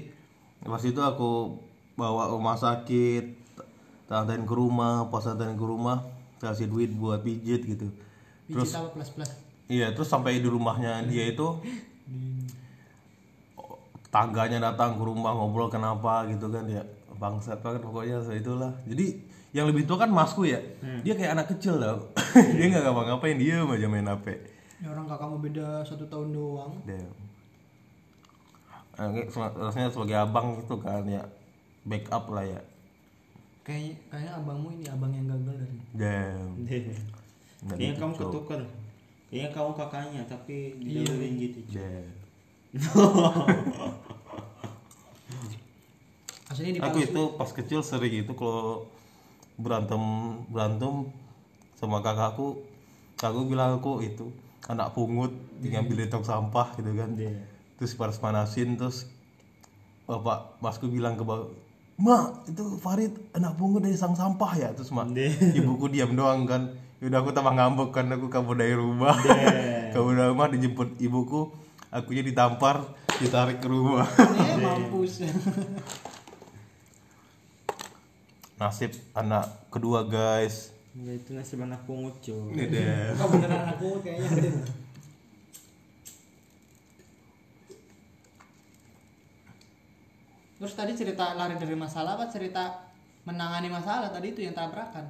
pas 0.63 0.83
itu 0.83 0.99
aku 0.99 1.59
bawa 1.95 2.27
ke 2.27 2.35
rumah 2.35 2.57
sakit, 2.59 3.25
tantain 4.07 4.43
ke 4.43 4.53
rumah, 4.55 5.07
pas 5.07 5.23
tantain 5.23 5.55
ke 5.55 5.65
rumah 5.65 6.03
kasih 6.39 6.71
duit 6.71 6.91
buat 6.95 7.23
pijit 7.23 7.67
gitu. 7.67 7.87
Terus 8.47 8.71
apa 8.75 8.95
plus 8.95 9.11
plus 9.11 9.31
Iya, 9.69 9.93
terus 9.93 10.09
sampai 10.09 10.41
di 10.41 10.49
rumahnya 10.49 11.05
dia 11.05 11.29
itu 11.29 11.45
tangganya 14.09 14.57
datang 14.57 14.97
ke 14.97 15.03
rumah 15.05 15.37
ngobrol 15.37 15.69
kenapa 15.69 16.25
gitu 16.25 16.49
kan 16.49 16.65
ya 16.65 16.81
bangsat 17.21 17.61
banget 17.61 17.85
pokoknya 17.85 18.17
itulah 18.33 18.73
jadi 18.89 19.21
yang 19.53 19.69
lebih 19.69 19.85
tua 19.85 20.01
kan 20.01 20.09
masku 20.09 20.49
ya 20.49 20.57
dia 21.05 21.13
kayak 21.13 21.37
anak 21.37 21.53
kecil 21.53 21.77
tau. 21.77 22.09
Dia 22.57 22.65
nggak 22.69 22.85
ngapa-ngapain 22.85 23.37
dia 23.41 23.65
aja 23.65 23.87
main 23.89 24.05
hp 24.05 24.25
ya 24.79 24.87
orang 24.93 25.05
kakakmu 25.09 25.37
beda 25.43 25.83
satu 25.83 26.07
tahun 26.07 26.31
doang. 26.31 26.71
Damn. 26.87 27.28
Eh, 28.99 29.23
rasanya 29.31 29.87
sebagai 29.87 30.17
abang 30.19 30.59
itu 30.59 30.75
kan 30.83 31.07
ya. 31.07 31.23
Backup 31.87 32.27
lah 32.35 32.43
ya. 32.43 32.59
Kayak 33.63 33.95
kayaknya 34.11 34.31
abangmu 34.35 34.75
ini 34.75 34.85
abang 34.91 35.11
yang 35.15 35.31
gagal 35.31 35.55
dari. 35.55 35.79
Damn. 35.95 36.67
deh 36.67 36.83
Nggak 37.59 37.75
kayaknya 37.75 37.95
kamu 37.99 38.13
dicocok. 38.15 38.31
ketukar 38.31 38.61
kayaknya 39.29 39.49
kamu 39.51 39.71
kakaknya 39.75 40.21
tapi 40.25 40.55
didahuluin 40.79 41.33
gitu 41.37 41.59
Damn. 41.75 42.07
aslinya 46.49 46.71
di 46.73 46.79
aku 46.81 46.97
itu 47.05 47.23
pas 47.37 47.51
kecil 47.53 47.85
sering 47.85 48.25
itu 48.25 48.33
kalau 48.33 48.89
berantem 49.59 50.01
berantem 50.49 51.13
sama 51.77 52.01
kakakku 52.01 52.57
aku 53.21 53.39
bilang 53.45 53.77
aku 53.77 54.01
itu 54.01 54.33
anak 54.65 54.97
pungut 54.97 55.29
ngambil 55.61 56.05
di 56.05 56.07
tong 56.09 56.25
sampah 56.25 56.73
gitu 56.79 56.93
kan. 56.95 57.11
Iya. 57.17 57.58
Terus 57.79 57.95
panas 57.95 58.19
panasin 58.19 58.75
terus 58.75 59.07
bapak 60.03 60.59
masku 60.59 60.91
bilang 60.91 61.15
ke 61.15 61.23
ba- 61.23 61.47
mak 61.99 62.47
itu 62.47 62.63
Farid 62.79 63.11
anak 63.35 63.59
pungut 63.59 63.83
dari 63.83 63.95
sang 63.99 64.15
sampah 64.15 64.55
ya? 64.55 64.69
Terus 64.71 64.91
mak 64.95 65.11
ibuku 65.55 65.91
diam 65.91 66.15
doang 66.15 66.47
kan. 66.47 66.71
Yaudah 66.99 67.23
aku 67.23 67.31
tambah 67.31 67.55
ngambek 67.55 67.95
kan 67.95 68.11
aku 68.11 68.27
kabur 68.27 68.59
dari 68.59 68.75
rumah. 68.75 69.15
Kabur 69.95 70.15
dari 70.15 70.31
rumah 70.31 70.47
dijemput 70.51 70.99
ibuku. 70.99 71.51
Akunya 71.91 72.21
ditampar 72.23 72.83
ditarik 73.19 73.63
ke 73.63 73.67
rumah. 73.67 74.07
Eh 74.19 74.57
mampus. 74.59 75.23
nasib 78.59 78.91
anak 79.15 79.71
kedua 79.71 80.03
guys. 80.03 80.75
Enggak 80.91 81.15
itu 81.23 81.29
nasib 81.31 81.59
anak 81.63 81.87
pungut 81.87 82.19
cuy. 82.19 82.51
Ini 82.51 82.63
deh. 82.67 83.15
Kau 83.15 83.31
beneran 83.31 83.71
aku 83.71 84.03
kayaknya. 84.03 84.67
Terus 90.59 90.73
tadi 90.75 90.91
cerita 90.91 91.33
lari 91.39 91.55
dari 91.55 91.73
masalah 91.73 92.19
apa? 92.19 92.27
Cerita 92.27 92.91
menangani 93.23 93.71
masalah 93.71 94.11
tadi 94.11 94.35
itu 94.35 94.43
yang 94.43 94.53
tabrakan. 94.53 95.07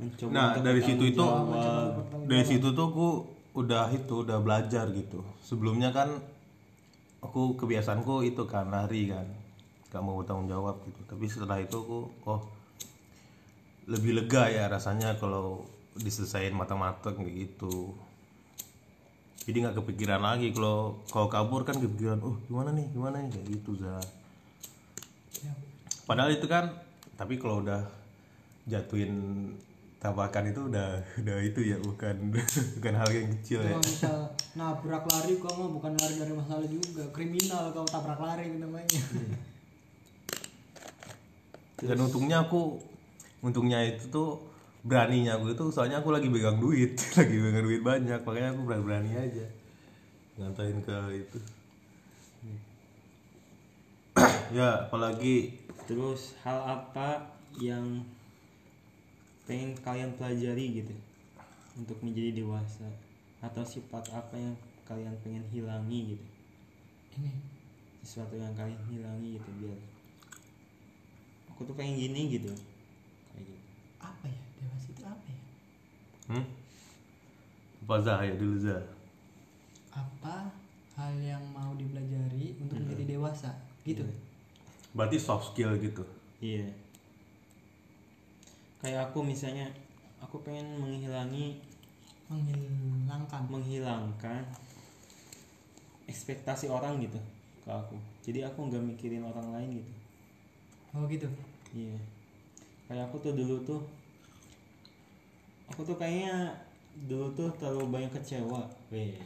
mencoba 0.00 0.32
nah 0.32 0.48
dari 0.58 0.80
situ 0.82 1.14
itu 1.14 1.20
jawab. 1.20 2.26
dari 2.26 2.42
situ 2.42 2.74
tuh 2.74 2.86
aku 2.90 3.08
udah 3.54 3.92
itu 3.92 4.24
udah 4.24 4.40
belajar 4.40 4.88
gitu. 4.90 5.20
Sebelumnya 5.44 5.92
kan 5.92 6.08
aku 7.20 7.54
kebiasaanku 7.60 8.24
itu 8.24 8.42
kan 8.48 8.72
lari 8.72 9.12
kan. 9.12 9.28
Gak 9.92 10.00
mau 10.00 10.16
bertanggung 10.16 10.48
jawab 10.48 10.80
gitu. 10.88 11.00
Tapi 11.04 11.24
setelah 11.28 11.60
itu 11.60 11.76
aku 11.76 12.00
oh 12.24 12.40
lebih 13.84 14.16
lega 14.16 14.48
ya 14.48 14.64
rasanya 14.72 15.20
kalau 15.20 15.68
diselesain 15.98 16.56
matang-matang 16.56 17.20
gitu 17.28 17.92
jadi 19.42 19.56
nggak 19.66 19.76
kepikiran 19.82 20.22
lagi 20.22 20.54
kalau 20.54 21.02
kalau 21.10 21.26
kabur 21.26 21.66
kan 21.66 21.74
kepikiran 21.74 22.22
oh 22.22 22.38
gimana 22.46 22.70
nih 22.74 22.86
gimana 22.94 23.22
nih? 23.22 23.30
Kayak 23.34 23.46
gitu 23.58 23.70
za 23.82 23.98
padahal 26.06 26.34
itu 26.34 26.46
kan 26.46 26.70
tapi 27.14 27.38
kalau 27.38 27.62
udah 27.62 27.82
jatuhin 28.66 29.14
tabakan 30.02 30.50
itu 30.50 30.60
udah 30.66 30.98
udah 31.22 31.36
itu 31.46 31.60
ya 31.62 31.78
bukan 31.78 32.34
bukan 32.78 32.94
hal 32.98 33.08
yang 33.14 33.30
kecil 33.38 33.62
ya. 33.62 33.78
Misal 33.78 34.34
nabrak 34.58 35.06
lari 35.06 35.38
kau 35.38 35.54
mah 35.54 35.70
bukan 35.70 35.94
lari 35.94 36.14
dari 36.18 36.34
masalah 36.34 36.66
juga, 36.66 37.06
kriminal 37.14 37.70
kau 37.70 37.86
tabrak 37.86 38.18
lari 38.18 38.50
itu 38.50 38.58
namanya. 38.58 39.00
dan 41.82 41.98
untungnya 41.98 42.46
aku 42.46 42.78
untungnya 43.42 43.82
itu 43.82 44.06
tuh 44.10 44.51
beraninya 44.82 45.38
aku 45.38 45.54
itu 45.54 45.64
soalnya 45.70 46.02
aku 46.02 46.10
lagi 46.10 46.26
pegang 46.26 46.58
duit 46.58 46.98
lagi 47.18 47.36
pegang 47.38 47.62
duit 47.62 47.82
banyak 47.86 48.20
makanya 48.26 48.50
aku 48.54 48.62
berani 48.66 48.84
berani 48.84 49.10
aja. 49.14 49.46
Ngantain 50.38 50.78
ke 50.82 50.96
itu. 51.16 51.38
Ya 54.52 54.84
apalagi? 54.84 55.56
Terus 55.88 56.36
hal 56.44 56.60
apa 56.60 57.32
yang 57.56 58.04
pengen 59.48 59.72
kalian 59.80 60.12
pelajari 60.20 60.84
gitu? 60.84 60.94
Untuk 61.80 61.96
menjadi 62.04 62.44
dewasa? 62.44 62.84
Atau 63.40 63.64
sifat 63.64 64.12
apa 64.12 64.36
yang 64.36 64.52
kalian 64.84 65.16
pengen 65.24 65.44
hilangi 65.48 66.16
gitu? 66.16 66.26
Ini. 67.16 67.32
Sesuatu 68.04 68.36
yang 68.36 68.52
kalian 68.52 68.82
hilangi 68.92 69.40
gitu 69.40 69.50
biar 69.56 69.80
aku 71.62 71.70
tuh 71.70 71.78
pengen 71.78 71.94
gini 71.94 72.26
gitu. 72.26 72.50
Kayak 73.30 73.54
gitu. 73.54 73.62
Apa 74.02 74.26
ya 74.26 74.42
dewasa 74.58 74.86
itu 74.90 75.02
apa 75.06 75.26
ya? 75.30 75.42
Hmm? 76.32 76.44
apa 77.84 77.94
Zah? 78.00 78.20
Ya 78.24 78.34
dulu 78.34 78.56
Zah. 78.56 78.80
Apa 79.92 80.48
hal 80.96 81.12
yang 81.20 81.42
mau 81.52 81.76
dipelajari 81.76 82.56
untuk 82.56 82.80
menjadi 82.80 83.16
dewasa? 83.16 83.52
Gitu? 83.84 84.06
berarti 84.92 85.16
soft 85.16 85.52
skill 85.52 85.72
gitu? 85.80 86.04
Iya. 86.40 86.68
Kayak 88.84 89.08
aku 89.08 89.24
misalnya 89.24 89.64
aku 90.20 90.44
pengen 90.44 90.68
menghilangi 90.76 91.56
Menghilangkan. 92.32 93.44
menghilangkan 93.48 94.40
ekspektasi 96.08 96.68
orang 96.68 96.96
gitu 97.00 97.20
ke 97.60 97.68
aku. 97.68 97.96
Jadi 98.24 98.40
aku 98.40 98.68
nggak 98.68 98.80
mikirin 98.80 99.24
orang 99.24 99.52
lain 99.52 99.80
gitu. 99.80 99.92
Oh 100.92 101.04
gitu. 101.08 101.28
iya. 101.72 101.96
Kayak 102.88 103.08
aku 103.08 103.16
tuh 103.20 103.32
dulu 103.32 103.60
tuh 103.64 103.80
aku 105.72 105.88
tuh 105.88 105.96
kayaknya 105.96 106.52
dulu 107.08 107.32
tuh 107.32 107.48
terlalu 107.56 107.88
banyak 107.88 108.12
kecewa 108.12 108.68
Weh. 108.92 109.16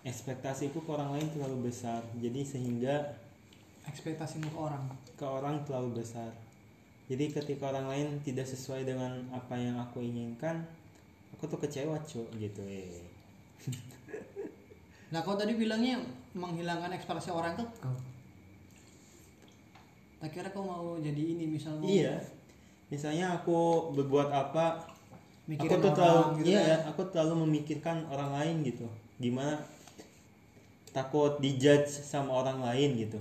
ekspektasiku 0.00 0.80
ke 0.80 0.90
orang 0.90 1.12
lain 1.12 1.28
terlalu 1.28 1.68
besar 1.68 2.00
jadi 2.16 2.40
sehingga 2.40 2.96
Ekspektasimu 3.86 4.50
ke 4.50 4.58
orang. 4.58 4.82
ke 5.14 5.26
orang 5.28 5.60
terlalu 5.68 6.00
besar 6.00 6.32
jadi 7.06 7.28
ketika 7.30 7.70
orang 7.70 7.86
lain 7.92 8.06
tidak 8.24 8.48
sesuai 8.48 8.88
dengan 8.88 9.28
apa 9.30 9.54
yang 9.54 9.76
aku 9.76 10.00
inginkan 10.00 10.64
aku 11.36 11.44
tuh 11.46 11.60
kecewa 11.60 12.00
cuk 12.02 12.26
gitu 12.40 12.64
eh 12.64 13.04
Nah 15.06 15.22
kau 15.22 15.38
tadi 15.38 15.54
bilangnya 15.54 16.02
menghilangkan 16.34 16.90
ekspresi 16.98 17.30
orang 17.30 17.54
tuh 17.54 17.68
kau. 17.78 17.94
Tak 20.18 20.34
kira 20.34 20.50
kau 20.50 20.66
mau 20.66 20.98
jadi 20.98 21.22
ini 21.36 21.46
misal 21.46 21.78
mau 21.78 21.86
iya 21.86 22.18
misalnya 22.90 23.38
aku 23.38 23.92
berbuat 23.94 24.34
apa 24.34 24.95
mikirin 25.46 25.78
aku 25.78 25.82
tuh 25.82 25.90
orang 25.90 25.94
terlalu 25.94 26.22
gitu 26.42 26.48
iya 26.50 26.60
ya 26.66 26.76
aku 26.90 27.02
terlalu 27.10 27.34
memikirkan 27.46 27.96
orang 28.10 28.30
lain 28.34 28.56
gitu. 28.66 28.86
Gimana 29.22 29.62
takut 30.90 31.38
dijudge 31.38 31.86
sama 31.88 32.34
orang 32.34 32.58
lain 32.62 32.98
gitu. 32.98 33.18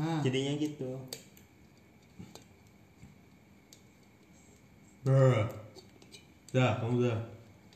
Nah, 0.00 0.20
jadinya 0.24 0.56
gitu. 0.56 0.96
Zah 6.56 6.82
kamu 6.82 7.04
Zah 7.04 7.20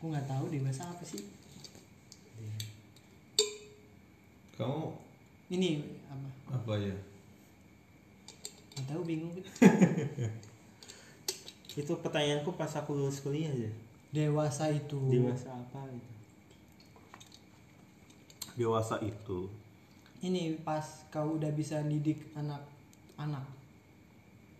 aku 0.00 0.04
nggak 0.08 0.26
tahu 0.26 0.44
dewasa 0.48 0.88
apa 0.88 1.04
sih. 1.04 1.22
kamu 4.56 4.92
Ini 5.52 5.84
apa? 6.08 6.28
apa 6.56 6.72
ya? 6.80 6.96
Nggak 8.76 8.86
tahu 8.88 9.02
bingung. 9.04 9.32
itu 11.80 11.92
pertanyaanku 11.96 12.52
pas 12.60 12.68
aku 12.76 12.92
lulus 12.92 13.24
kuliah 13.24 13.48
aja 13.48 13.72
Dewasa 14.10 14.66
itu. 14.68 14.98
dewasa 15.08 15.48
apa 15.54 15.80
gitu 15.88 16.12
dewasa 18.58 18.96
itu 19.00 19.48
Ini 20.20 20.60
pas 20.60 20.84
kau 21.08 21.40
udah 21.40 21.48
bisa 21.48 21.80
didik 21.80 22.28
anak-anak. 22.36 23.40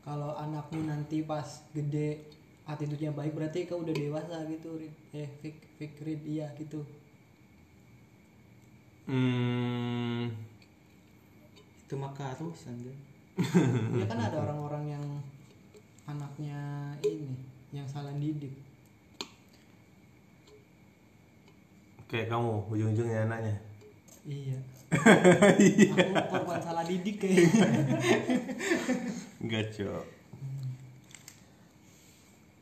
Kalau 0.01 0.33
anakmu 0.33 0.89
nanti 0.89 1.21
pas 1.21 1.45
gede 1.77 2.25
attitude-nya 2.71 3.11
baik 3.11 3.35
berarti 3.35 3.67
kau 3.67 3.83
udah 3.83 3.95
dewasa 3.95 4.47
gitu 4.47 4.79
Rid. 4.79 4.95
eh 5.11 5.29
fik 5.43 5.57
fik 5.79 5.93
Rid, 6.07 6.23
iya 6.23 6.47
gitu 6.55 6.81
hmm, 9.11 10.31
itu 11.87 11.95
mah 11.99 12.13
keharusan 12.15 12.77
kan 12.87 12.97
ya 13.99 14.07
kan 14.07 14.21
ada 14.23 14.37
orang-orang 14.47 14.95
yang 14.95 15.05
anaknya 16.11 16.61
ini 17.03 17.35
yang 17.71 17.87
salah 17.87 18.11
didik. 18.13 18.51
Kayak 22.07 22.27
kamu 22.29 22.51
ujung-ujungnya 22.69 23.25
anaknya. 23.25 23.55
Iya. 24.27 24.59
Aku 24.91 26.23
korban 26.27 26.59
salah 26.59 26.83
didik 26.83 27.23
kayaknya 27.23 27.47
enggak 29.39 29.71
cok. 29.71 30.05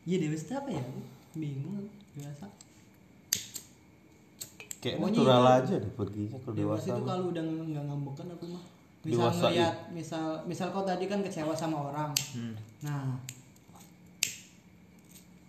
Iya 0.05 0.17
dewasa 0.23 0.55
apa 0.57 0.69
ya? 0.71 0.85
Bingung 1.33 1.89
dewasa 2.13 2.47
kayak 4.79 4.95
Pokoknya 4.95 5.19
natural 5.19 5.43
itu- 5.43 5.57
aja 5.59 5.75
deh 5.83 5.93
perginya 5.93 6.31
kalau 6.39 6.55
dewasa 6.55 6.87
dewasa 6.87 6.89
itu 6.95 7.03
kalau 7.03 7.25
udah 7.29 7.43
nggak 7.43 7.85
ngambekan 7.85 8.27
aku 8.31 8.45
mah. 8.47 8.65
Misal 8.99 9.11
Dewasa 9.11 9.45
ngeliat 9.49 9.77
misal 9.91 10.25
misal 10.45 10.67
kau 10.71 10.85
tadi 10.85 11.05
kan 11.07 11.19
kecewa 11.19 11.55
sama 11.55 11.79
orang. 11.89 12.11
Hmm. 12.31 12.55
nah 12.79 13.17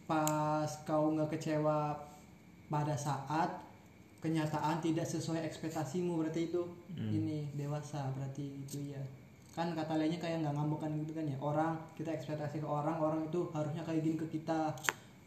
pas 0.10 0.66
kau 0.90 1.14
nggak 1.14 1.38
kecewa 1.38 1.94
pada 2.66 2.98
saat 2.98 3.62
kenyataan 4.26 4.82
tidak 4.82 5.06
sesuai 5.06 5.46
ekspektasimu 5.46 6.18
berarti 6.18 6.50
itu 6.50 6.66
Hmm. 6.98 7.14
ini 7.14 7.48
dewasa 7.54 8.10
berarti 8.18 8.66
itu 8.66 8.92
ya 8.92 9.00
kan 9.56 9.72
kata 9.78 9.96
lainnya 9.96 10.18
kayak 10.18 10.42
nggak 10.42 10.56
ngambekan 10.58 10.92
gitu 11.06 11.12
kan 11.14 11.26
ya 11.30 11.38
orang 11.40 11.74
kita 11.94 12.10
ekspektasi 12.12 12.60
ke 12.60 12.68
orang 12.68 12.98
orang 12.98 13.22
itu 13.24 13.48
harusnya 13.54 13.86
kayak 13.86 14.02
gini 14.02 14.18
ke 14.18 14.28
kita. 14.40 14.74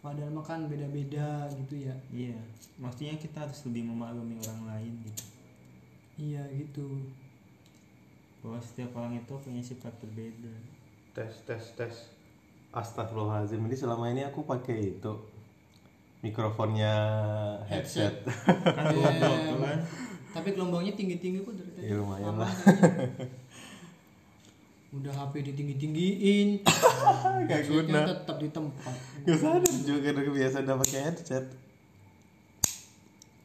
Padahal 0.02 0.34
mah 0.34 0.42
kan 0.42 0.66
beda-beda 0.66 1.46
gitu 1.54 1.86
ya. 1.86 1.94
Iya 2.10 2.34
maksudnya 2.82 3.14
kita 3.22 3.46
harus 3.46 3.62
lebih 3.70 3.86
memaklumi 3.86 4.34
orang 4.42 4.62
lain 4.66 4.92
gitu. 5.06 5.24
Iya 6.18 6.42
gitu. 6.58 7.06
Bahwa 8.42 8.58
setiap 8.58 8.90
orang 8.98 9.22
itu 9.22 9.34
punya 9.38 9.62
sifat 9.62 9.94
berbeda. 10.02 10.50
Tes 11.14 11.46
tes 11.46 11.64
tes 11.78 11.94
Astagfirullahaladzim 12.72 13.61
ini 13.61 13.76
selama 13.76 14.08
ini 14.08 14.22
aku 14.22 14.42
pakai 14.42 14.96
itu 14.96 15.12
mikrofonnya 16.20 16.94
headset, 17.66 18.24
kan 18.76 18.85
kan 18.88 19.78
tapi 20.32 20.48
gelombangnya 20.50 20.94
tinggi-tinggi 20.94 21.42
kok 21.42 21.52
dari 21.52 21.70
tadi 21.70 21.85
Ya, 21.85 21.94
lumayan 21.94 22.35
lah. 22.38 22.48
udah 24.92 25.08
HP 25.11 25.32
ditinggi 25.42 25.74
tinggiin 25.78 26.48
Gak 27.48 27.61
guna. 27.66 28.04
tetap 28.06 28.37
di 28.37 28.48
tempat 28.48 28.92
Gak 29.24 29.37
sadar 29.37 29.72
juga 29.82 29.98
karena 30.06 30.20
kebiasaan 30.22 30.62
udah 30.62 30.76
pakai 30.78 31.00
headset. 31.02 31.44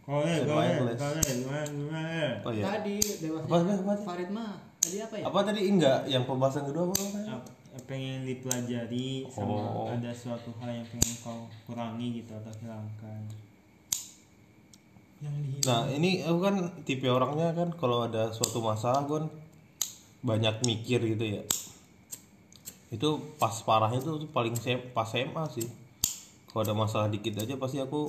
Oh 0.06 0.24
ya, 0.24 0.40
Dan 0.40 0.46
kau 0.46 0.56
ya, 0.56 0.72
wireless. 0.72 1.00
kau 1.00 1.12
ya, 1.14 1.24
gimana, 1.26 1.64
gimana 1.66 2.10
ya? 2.14 2.32
Oh 2.42 2.52
iya. 2.52 2.64
tadi 2.66 2.96
dewa 3.18 3.38
Apa, 3.42 3.56
apa, 3.58 3.72
apa? 3.74 3.94
Farid 3.98 4.30
mah 4.30 4.52
tadi 4.78 4.98
apa 5.00 5.14
ya 5.14 5.24
Apa 5.26 5.40
tadi 5.42 5.62
enggak 5.66 6.00
yang 6.06 6.24
pembahasan 6.24 6.64
kedua 6.64 6.84
apa? 6.86 6.96
namanya? 7.02 7.36
Pengen 7.86 8.26
dipelajari 8.26 9.30
sama 9.30 9.54
Oh. 9.54 9.92
ada 9.94 10.10
suatu 10.10 10.50
hal 10.58 10.82
yang 10.82 10.88
pengen 10.90 11.14
kau 11.22 11.46
kurangi 11.70 12.24
gitu 12.24 12.34
atau 12.34 12.52
hilangkan 12.58 13.22
yang 15.22 15.36
Nah 15.66 15.90
ini 15.90 16.22
aku 16.22 16.40
kan 16.42 16.56
tipe 16.86 17.10
orangnya 17.10 17.50
kan 17.54 17.74
kalau 17.74 18.06
ada 18.06 18.30
suatu 18.30 18.62
masalah 18.62 19.06
gue 19.10 19.18
kan 19.18 19.28
banyak 20.22 20.62
mikir 20.66 21.02
gitu 21.02 21.26
ya. 21.40 21.44
Itu 22.94 23.20
pas 23.42 23.54
parahnya 23.66 24.00
tuh 24.00 24.30
paling 24.30 24.54
sem 24.58 24.80
pas 24.94 25.10
SMA 25.10 25.44
sih. 25.54 25.68
Kalau 26.50 26.62
ada 26.64 26.76
masalah 26.78 27.08
dikit 27.10 27.38
aja 27.42 27.58
pasti 27.58 27.82
aku 27.82 28.08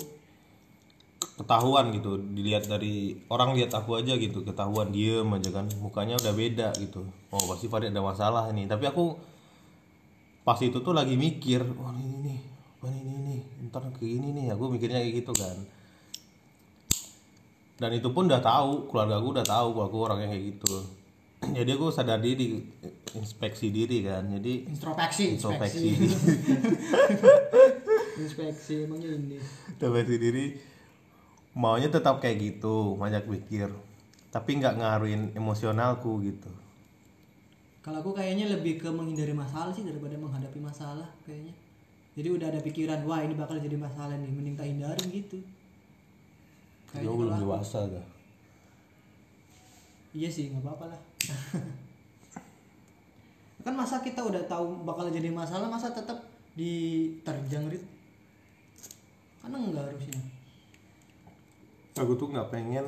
ketahuan 1.40 1.90
gitu. 1.96 2.20
Dilihat 2.20 2.68
dari 2.68 3.16
orang 3.32 3.56
lihat 3.56 3.72
aku 3.72 3.98
aja 3.98 4.14
gitu 4.20 4.44
ketahuan 4.44 4.92
diem 4.92 5.26
aja 5.32 5.50
kan 5.50 5.66
mukanya 5.80 6.20
udah 6.20 6.34
beda 6.36 6.68
gitu. 6.76 7.08
Oh 7.32 7.42
pasti 7.48 7.72
Farid 7.72 7.90
ada 7.90 8.04
masalah 8.04 8.52
ini. 8.52 8.68
Tapi 8.68 8.84
aku 8.84 9.16
pas 10.48 10.56
itu 10.64 10.80
tuh 10.80 10.96
lagi 10.96 11.12
mikir, 11.12 11.60
oh 11.60 11.92
ini 11.92 12.24
nih, 12.24 12.40
oh 12.80 12.88
ini 12.88 13.00
ini, 13.04 13.16
ini. 13.20 13.36
ntar 13.68 13.84
kayak 13.92 14.00
gini 14.00 14.32
nih. 14.32 14.56
Aku 14.56 14.72
mikirnya 14.72 14.96
kayak 15.04 15.20
gitu 15.20 15.36
kan. 15.36 15.56
Dan 17.76 17.92
itu 17.92 18.08
pun 18.08 18.32
udah 18.32 18.40
tahu 18.40 18.88
keluarga 18.88 19.20
gue 19.20 19.32
udah 19.36 19.44
tahu 19.44 19.76
kalau 19.76 19.86
aku 19.92 19.96
orangnya 20.08 20.32
kayak 20.32 20.56
gitu. 20.56 20.72
Jadi 21.60 21.68
aku 21.76 21.92
sadar 21.92 22.24
diri 22.24 22.64
inspeksi 23.12 23.68
diri 23.68 24.08
kan. 24.08 24.24
Jadi 24.24 24.72
introspeksi 24.72 25.36
introspeksi. 25.36 25.88
inspeksi. 28.16 28.74
Emangnya 28.88 29.20
ini. 29.20 29.36
Introspeksi 29.76 30.16
diri. 30.16 30.44
Maunya 31.60 31.92
tetap 31.92 32.24
kayak 32.24 32.40
gitu 32.40 32.96
banyak 32.96 33.28
mikir. 33.28 33.68
Tapi 34.32 34.50
nggak 34.64 34.80
ngaruhin 34.80 35.36
emosionalku 35.36 36.24
gitu 36.24 36.48
kalau 37.88 38.04
aku 38.04 38.20
kayaknya 38.20 38.52
lebih 38.52 38.76
ke 38.76 38.84
menghindari 38.92 39.32
masalah 39.32 39.72
sih 39.72 39.80
daripada 39.80 40.12
menghadapi 40.20 40.60
masalah 40.60 41.08
kayaknya. 41.24 41.56
Jadi 42.20 42.28
udah 42.36 42.52
ada 42.52 42.60
pikiran 42.60 43.00
wah 43.08 43.24
ini 43.24 43.32
bakal 43.32 43.56
jadi 43.56 43.80
masalah 43.80 44.12
nih 44.20 44.28
mending 44.28 44.60
tak 44.60 44.68
hindarin 44.68 45.08
gitu. 45.08 45.40
Kayaknya 46.92 47.08
belum 47.08 47.16
kalau 47.16 47.32
aku- 47.32 47.42
dewasa 47.48 47.80
dah. 47.88 48.06
Iya 50.12 50.28
sih 50.28 50.52
nggak 50.52 50.68
apa-apa 50.68 50.84
lah. 50.92 51.00
Kan 53.64 53.72
masa 53.72 54.04
kita 54.04 54.20
udah 54.20 54.44
tahu 54.44 54.84
bakal 54.84 55.08
jadi 55.08 55.32
masalah 55.32 55.72
masa 55.72 55.88
tetap 55.88 56.28
diterjang 56.60 57.72
Rit? 57.72 57.88
kan 59.40 59.56
enggak 59.56 59.88
harusnya. 59.88 60.20
Aku 61.96 62.12
tuh 62.20 62.28
nggak 62.36 62.52
pengen 62.52 62.84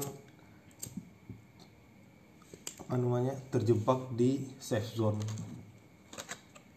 namanya 2.99 3.35
terjebak 3.55 4.11
di 4.19 4.43
safe 4.59 4.91
zone. 4.99 5.21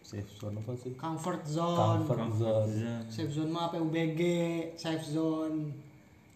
Safe 0.04 0.30
zone 0.38 0.62
apa 0.62 0.72
sih? 0.78 0.94
Comfort 0.94 1.42
zone. 1.48 2.06
Comfort 2.06 2.30
zone. 2.38 2.70
Zan. 2.70 3.02
safe 3.10 3.32
zone 3.34 3.50
mah 3.50 3.72
PUBG 3.74 4.20
safe 4.78 5.02
zone. 5.02 5.74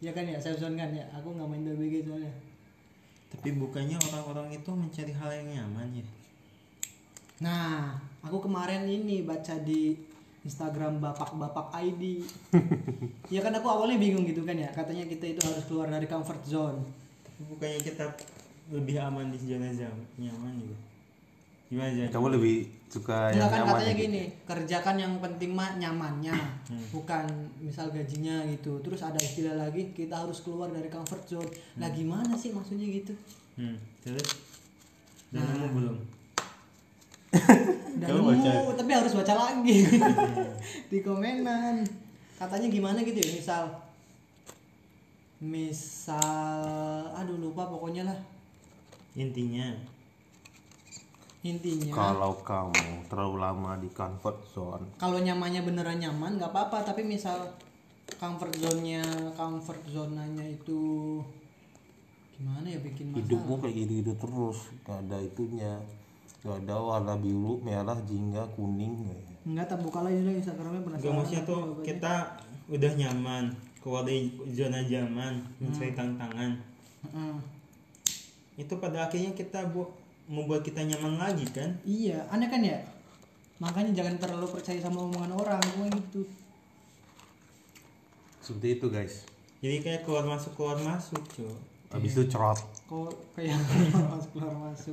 Ya 0.02 0.10
kan 0.10 0.26
ya 0.26 0.38
safe 0.42 0.58
zone 0.58 0.74
kan 0.74 0.90
ya? 0.90 1.06
Aku 1.14 1.30
nggak 1.30 1.46
main 1.46 1.62
PUBG 1.62 1.94
soalnya. 2.10 2.34
Tapi 3.28 3.48
bukannya 3.54 4.00
orang-orang 4.10 4.56
itu 4.56 4.70
mencari 4.72 5.12
hal 5.14 5.30
yang 5.30 5.48
nyaman 5.52 6.02
ya? 6.02 6.06
Nah, 7.38 7.94
aku 8.24 8.42
kemarin 8.42 8.82
ini 8.88 9.22
baca 9.22 9.54
di 9.62 9.94
Instagram 10.42 10.98
bapak-bapak 10.98 11.70
ID. 11.76 12.24
ya 13.34 13.44
kan 13.44 13.52
aku 13.54 13.68
awalnya 13.68 14.00
bingung 14.00 14.24
gitu 14.26 14.42
kan 14.42 14.56
ya, 14.56 14.72
katanya 14.72 15.06
kita 15.06 15.36
itu 15.36 15.40
harus 15.44 15.62
keluar 15.68 15.86
dari 15.92 16.08
comfort 16.08 16.42
zone. 16.48 16.80
tapi 17.22 17.40
bukannya 17.46 17.80
kita 17.84 18.04
lebih 18.68 18.96
aman 19.00 19.28
di 19.28 19.38
zona 19.38 19.68
zam- 19.72 20.09
nyaman 20.16 20.52
juga 20.57 20.76
gimana 21.68 21.92
Jan? 21.92 22.09
kamu 22.09 22.26
lebih 22.33 22.57
suka 22.88 23.28
yang 23.28 23.37
Enggak 23.37 23.48
kan 23.48 23.59
nyaman 23.61 23.68
katanya 23.70 23.85
ya, 23.85 23.92
gitu? 23.92 24.04
gini, 24.09 24.22
kerjakan 24.42 24.96
yang 24.96 25.12
penting 25.20 25.50
mah 25.52 25.70
nyamannya, 25.76 26.37
bukan 26.88 27.24
misal 27.61 27.92
gajinya 27.92 28.40
gitu. 28.48 28.81
Terus 28.81 29.04
ada 29.04 29.20
istilah 29.20 29.52
lagi, 29.52 29.92
kita 29.92 30.16
harus 30.16 30.40
keluar 30.40 30.72
dari 30.72 30.88
comfort 30.88 31.28
zone. 31.28 31.50
Nah, 31.76 31.92
gimana 31.92 32.33
sih 32.33 32.57
maksudnya 32.57 32.88
gitu? 32.88 33.12
hmm. 33.61 33.76
terus 34.00 34.48
dan 35.28 35.44
nemu 35.44 35.68
belum 35.68 35.96
Dan 38.00 38.09
Kamu 38.09 38.22
baca? 38.33 38.50
tapi 38.72 38.90
harus 38.96 39.12
baca 39.12 39.35
lagi 39.37 39.78
di 40.90 40.98
komenan. 41.04 41.85
Katanya 42.40 42.72
gimana 42.72 43.04
gitu 43.04 43.20
ya, 43.20 43.28
misal 43.37 43.62
misal 45.38 46.64
aduh 47.12 47.37
lupa 47.37 47.68
pokoknya 47.68 48.02
lah 48.02 48.18
intinya. 49.18 49.68
Intinya. 51.42 51.92
Kalau 51.94 52.33
kamu 52.42 53.11
terlalu 53.11 53.37
lama 53.42 53.72
di 53.78 53.90
comfort 53.90 54.38
zone. 54.54 54.87
Kalau 54.98 55.18
nyamannya 55.18 55.62
beneran 55.66 55.98
nyaman 55.98 56.38
nggak 56.38 56.50
apa-apa. 56.54 56.87
Tapi 56.87 57.02
misal 57.02 57.50
comfort 58.18 58.54
zone-nya 58.59 59.02
comfort 59.35 59.83
zonanya 59.90 60.42
itu 60.46 61.18
gimana 62.38 62.66
ya 62.70 62.78
bikin 62.78 63.11
masalah? 63.11 63.22
Hidupmu 63.26 63.54
kayak 63.62 63.74
gitu 63.74 63.92
gitu 64.02 64.12
terus. 64.18 64.59
Gak 64.87 64.98
ada 65.07 65.18
itunya. 65.18 65.74
Gak 66.46 66.64
ada 66.64 66.78
warna 66.78 67.14
biru 67.18 67.59
merah 67.66 67.98
jingga 68.07 68.46
kuning 68.54 69.11
enggak 69.48 69.64
tak 69.64 69.81
buka 69.81 70.04
lagi 70.04 70.20
lah 70.28 70.35
instagramnya 70.37 70.83
penasaran. 70.85 71.04
Gak 71.09 71.14
maksudnya 71.16 71.40
apa 71.40 71.48
tuh 71.48 71.59
jawabannya. 71.59 71.87
kita 71.88 72.14
udah 72.68 72.92
nyaman. 73.00 73.44
Keluar 73.78 74.02
dari 74.04 74.20
zona 74.52 74.81
nyaman 74.85 75.35
mencari 75.62 75.92
tantangan 75.96 76.50
Heeh. 77.09 77.58
Itu 78.59 78.75
pada 78.83 79.07
akhirnya 79.07 79.33
kita 79.38 79.71
bu 79.71 79.87
membuat 80.27 80.66
kita 80.66 80.83
nyaman 80.83 81.16
lagi 81.16 81.47
kan? 81.49 81.79
Iya 81.87 82.27
aneh 82.29 82.51
kan 82.51 82.61
ya? 82.61 82.83
Makanya 83.62 83.94
jangan 83.94 84.18
terlalu 84.18 84.51
percaya 84.51 84.83
sama 84.83 85.07
omongan 85.07 85.33
orang 85.38 85.62
gue 85.62 85.87
gitu. 85.94 86.23
Seperti 88.42 88.83
itu 88.83 88.87
guys. 88.90 89.14
Jadi 89.62 89.77
kayak 89.83 90.03
keluar 90.03 90.27
masuk 90.27 90.59
keluar 90.59 90.79
masuk 90.83 91.23
cuy. 91.33 91.55
Habis 91.88 92.12
itu 92.18 92.25
cerot. 92.29 92.59
Kok 92.90 93.38
kayak 93.38 93.57
keluar 93.94 94.07
masuk 94.18 94.31
keluar 94.37 94.55
masuk? 94.68 94.92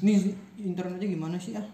Nih 0.00 0.32
internetnya 0.62 1.08
gimana 1.10 1.36
sih 1.36 1.58
ah? 1.58 1.66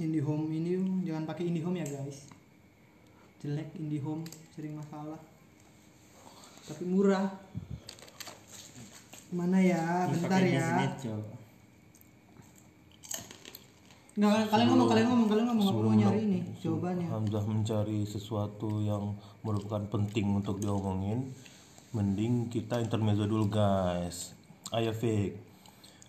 IndiHome 0.00 0.48
ini 0.48 0.80
jangan 1.04 1.28
pakai 1.28 1.50
IndiHome 1.50 1.82
ya 1.82 1.86
guys. 1.86 2.30
Jelek 3.44 3.74
IndiHome 3.76 4.24
sering 4.54 4.78
masalah. 4.78 5.20
Tapi 6.62 6.82
murah 6.86 7.26
mana 9.32 9.58
ya? 9.58 10.06
Bentar 10.12 10.44
ya. 10.44 10.92
nggak 14.12 14.52
kalian 14.52 14.68
ngomong 14.68 14.92
kalian 14.92 15.08
ngomong 15.08 15.24
kalian 15.24 15.48
ngomong 15.48 15.72
aku 15.72 15.80
mau 15.88 15.96
nyari 15.96 16.20
ini 16.20 16.44
jawabannya. 16.60 17.08
Hamzah 17.08 17.48
mencari 17.48 18.04
sesuatu 18.04 18.84
yang 18.84 19.16
merupakan 19.40 19.88
penting 19.88 20.36
untuk 20.36 20.60
diomongin. 20.60 21.32
Mending 21.96 22.52
kita 22.52 22.84
intermezzo 22.84 23.24
dulu 23.24 23.48
guys. 23.48 24.36
Ayo 24.68 24.92
Fik. 24.92 25.40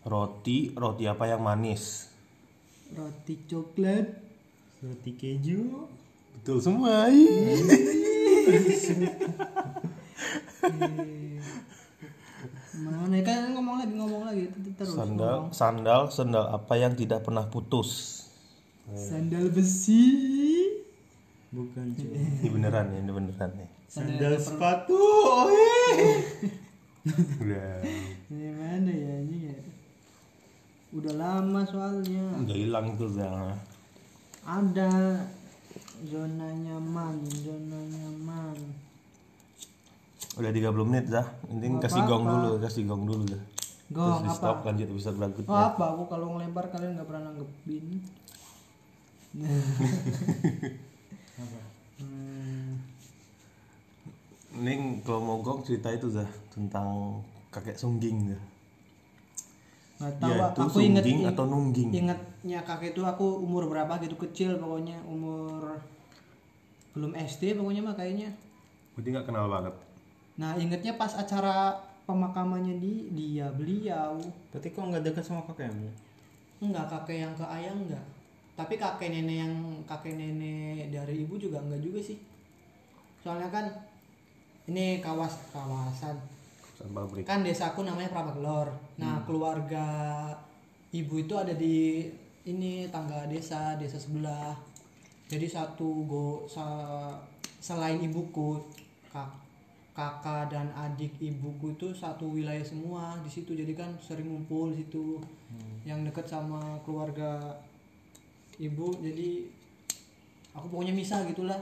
Roti 0.03 0.75
roti 0.75 1.07
apa 1.07 1.31
yang 1.31 1.47
manis? 1.47 2.11
Roti 2.91 3.39
coklat. 3.47 4.19
Roti 4.83 5.11
keju. 5.15 5.87
Betul 6.43 6.59
semua 6.59 7.07
mana? 12.81 13.21
Kan 13.21 13.53
ngomong 13.53 13.75
lagi 13.81 13.93
ngomong 13.93 14.23
lagi. 14.25 14.43
Terus 14.73 14.97
sandal 14.97 15.49
ngomong. 15.49 15.53
sandal 15.53 16.01
sandal 16.09 16.45
apa 16.49 16.73
yang 16.77 16.97
tidak 16.97 17.21
pernah 17.21 17.45
putus? 17.45 18.23
Sandal 18.91 19.53
besi. 19.53 20.03
Bukan 21.53 21.93
cuy 21.93 22.17
ini 22.17 22.49
beneran 22.49 22.89
ya 22.89 22.97
ini 22.97 23.11
beneran 23.13 23.51
nih. 23.53 23.69
Sandal 23.85 24.33
sepatu 24.41 24.97
oh, 24.97 25.45
udah. 27.45 27.77
Ini 28.33 28.47
mana 28.57 28.89
ya 28.89 29.13
ini 29.21 29.53
ya? 29.53 29.57
Udah 30.97 31.13
lama 31.13 31.61
soalnya. 31.65 32.25
udah 32.41 32.57
hilang 32.57 32.97
tuh 32.97 33.09
udah 33.13 33.53
Ada 34.43 35.21
zona 36.09 36.49
nyaman, 36.57 37.21
zona 37.45 37.79
nyaman. 37.85 38.82
Udah 40.33 40.49
30 40.49 40.59
menit 40.83 41.05
dah 41.07 41.25
intinya 41.45 41.77
Nggak 41.77 41.83
kasih 41.85 42.01
gong 42.03 42.23
dulu 42.25 42.49
kasih 42.59 42.83
gong 42.83 43.03
dulu 43.03 43.23
dah 43.27 43.43
Gong 43.89 44.09
terus 44.09 44.19
di 44.19 44.27
apa? 44.27 44.35
stop 44.35 44.57
lanjut 44.63 44.87
episode 44.87 45.15
berikutnya 45.15 45.47
Oh 45.47 45.59
apa? 45.59 45.83
Aku 45.93 46.03
kalau 46.07 46.27
ngelempar 46.33 46.65
kalian 46.67 46.91
nggak 46.95 47.05
pernah 47.05 47.23
nanggepin. 47.29 47.85
Apa? 51.35 51.59
Hmm, 51.95 52.81
Ini 54.55 54.73
kalau 55.01 55.21
mau 55.23 55.37
gong 55.39 55.61
cerita 55.61 55.87
itu 55.87 56.09
dah 56.09 56.25
tentang 56.49 57.21
kakek 57.47 57.73
sungging 57.73 58.27
dah. 58.27 58.41
nggak 59.95 60.13
tahu 60.19 60.31
Yaitu 60.33 60.59
aku 60.59 60.77
inget 60.81 61.03
atau 61.27 61.45
nungging. 61.45 61.89
ingetnya 61.93 62.59
kakek 62.61 62.91
itu 62.91 63.01
aku 63.01 63.39
umur 63.39 63.65
berapa 63.65 63.97
gitu 63.99 64.17
kecil 64.17 64.57
pokoknya 64.57 64.99
umur 65.03 65.79
belum 66.91 67.13
SD 67.15 67.55
pokoknya 67.55 67.81
mah 67.83 67.93
kayaknya 67.93 68.33
Berarti 68.91 69.09
nggak 69.09 69.25
kenal 69.25 69.47
banget. 69.47 69.73
Nah 70.33 70.57
ingetnya 70.57 70.97
pas 70.97 71.13
acara 71.13 71.77
pemakamannya 72.03 72.81
di 72.83 73.07
dia 73.15 73.47
beliau. 73.53 74.17
Berarti 74.51 74.73
kok 74.73 74.81
nggak 74.81 75.03
dekat 75.07 75.23
sama 75.23 75.45
kakekmu? 75.47 75.87
enggak 76.63 76.87
kakek 76.87 77.27
yang 77.27 77.33
ke 77.35 77.43
ayah 77.43 77.75
enggak 77.75 78.05
tapi 78.53 78.77
kakek 78.77 79.09
nenek 79.09 79.37
yang 79.43 79.53
kakek 79.83 80.13
nenek 80.13 80.93
dari 80.93 81.25
ibu 81.25 81.35
juga 81.41 81.57
enggak 81.59 81.81
juga 81.83 81.99
sih. 81.99 82.21
Soalnya 83.25 83.49
kan 83.49 83.65
ini 84.69 85.01
kawas 85.03 85.49
kawasan. 85.51 86.15
Pesan 86.61 86.89
pabrik. 86.93 87.25
kan 87.25 87.41
desaku 87.41 87.85
namanya 87.85 88.09
Prabaglor 88.09 88.69
nah 88.97 89.21
keluarga 89.25 89.85
ibu 90.93 91.21
itu 91.21 91.33
ada 91.33 91.53
di 91.57 92.05
ini 92.45 92.87
tangga 92.93 93.25
desa 93.25 93.75
desa 93.75 93.97
sebelah. 93.97 94.53
Jadi 95.27 95.49
satu 95.49 96.05
go 96.05 96.25
sa- 96.45 97.17
selain 97.57 97.97
ibuku 98.05 98.61
kak 99.09 99.42
kakak 99.93 100.49
dan 100.49 100.73
adik 100.73 101.13
ibuku 101.21 101.77
itu 101.77 101.93
satu 101.93 102.33
wilayah 102.33 102.65
semua 102.65 103.21
di 103.21 103.29
situ. 103.29 103.53
Jadi 103.53 103.77
kan 103.77 103.93
sering 104.01 104.25
ngumpul 104.29 104.73
di 104.73 104.85
situ. 104.85 105.21
Yang 105.85 106.09
deket 106.09 106.25
sama 106.33 106.81
keluarga 106.81 107.61
ibu. 108.57 108.89
Jadi 108.97 109.45
aku 110.57 110.65
pokoknya 110.69 110.93
misah 110.97 111.21
gitulah. 111.29 111.61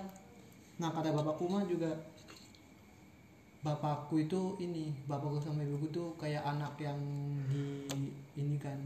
Nah 0.79 0.89
kata 0.95 1.11
bapakku 1.11 1.45
mah 1.51 1.67
juga 1.67 1.91
bapakku 3.61 4.17
itu 4.17 4.57
ini 4.57 4.89
bapakku 5.05 5.37
sama 5.37 5.61
ibuku 5.61 5.93
tuh 5.93 6.09
kayak 6.17 6.41
anak 6.47 6.73
yang 6.79 6.97
di 7.51 8.09
ini 8.39 8.57
kan. 8.57 8.79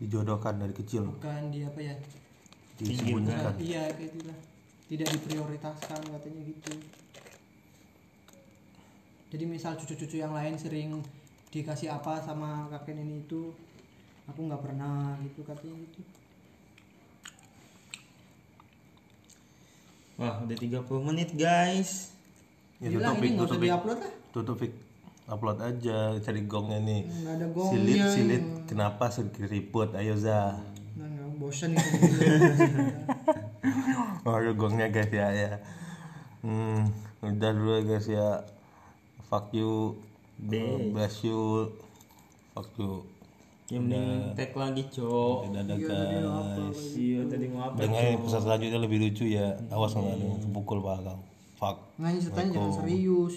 Dijodohkan 0.00 0.56
dari 0.56 0.72
kecil, 0.72 1.04
bukan 1.12 1.52
di 1.52 1.60
apa 1.60 1.76
ya? 1.76 1.92
Disembunyikan. 2.80 3.52
iya 3.60 3.84
kayak 3.92 4.16
itulah 4.16 4.38
tidak 4.88 5.08
diprioritaskan 5.12 6.00
katanya 6.08 6.40
gitu 6.48 6.72
jadi 9.30 9.44
misal 9.46 9.78
cucu-cucu 9.78 10.18
yang 10.18 10.34
lain 10.34 10.58
sering 10.58 10.98
dikasih 11.50 11.90
apa 11.90 12.18
sama 12.20 12.66
kakek 12.70 12.98
nenek 12.98 13.26
itu 13.26 13.54
aku 14.26 14.46
nggak 14.46 14.62
pernah 14.62 15.14
gitu 15.22 15.42
katanya 15.42 15.78
gitu 15.86 16.02
Wah, 20.20 20.36
udah 20.44 20.52
30 20.52 20.84
menit, 21.08 21.32
guys. 21.32 22.12
Ya, 22.76 22.92
Yalah, 22.92 23.16
tutup, 23.16 23.24
ini 23.24 23.28
nggak 23.32 23.48
usah 23.48 23.56
diupload 23.56 23.98
lah 24.04 24.12
Tutup. 24.36 24.58
Upload 25.24 25.58
aja, 25.64 25.98
cari 26.20 26.40
gongnya 26.44 26.76
nih. 26.76 27.02
nggak 27.08 27.34
ada 27.40 27.46
gongnya 27.48 27.72
Silit, 27.72 28.04
silit. 28.12 28.44
Kenapa 28.68 29.08
sedikit 29.08 29.48
ribut? 29.48 29.96
Ayo, 29.96 30.20
Za. 30.20 30.60
nah, 30.92 31.08
nggak 31.08 31.40
bosan 31.40 31.72
itu 31.72 31.88
Oh, 34.28 34.36
ada 34.36 34.52
gongnya 34.52 34.92
guys 34.92 35.08
ya, 35.08 35.32
ya. 35.32 35.50
Hmm, 36.44 36.92
udah 37.24 37.50
dulu 37.56 37.80
ya, 37.80 37.82
guys 37.88 38.04
ya. 38.04 38.44
Fuck 39.30 39.54
you. 39.54 39.94
Be. 40.42 40.90
Bless 40.90 41.22
you. 41.22 41.70
Fuck 42.50 42.74
you. 42.82 43.06
Yang 43.70 43.82
mending 43.86 44.34
tag 44.34 44.50
lagi, 44.58 44.82
Cok. 44.90 45.54
Udah 45.54 45.62
ada 45.62 45.74
guys. 45.78 46.98
Iya, 46.98 47.20
tadi 47.30 47.46
mau 47.46 47.70
apa? 47.70 47.78
Dengar 47.78 48.02
pesan 48.26 48.40
selanjutnya 48.42 48.78
lebih 48.82 48.98
lucu 48.98 49.30
ya. 49.30 49.54
Awas 49.70 49.94
nggak 49.94 50.18
ada 50.18 50.24
yang 50.26 50.42
kepukul 50.42 50.82
pak 50.82 51.06
kau. 51.06 51.18
Fuck. 51.62 51.76
nggak 52.00 52.18
ceritanya 52.18 52.50
jangan 52.56 52.72
serius 52.72 53.28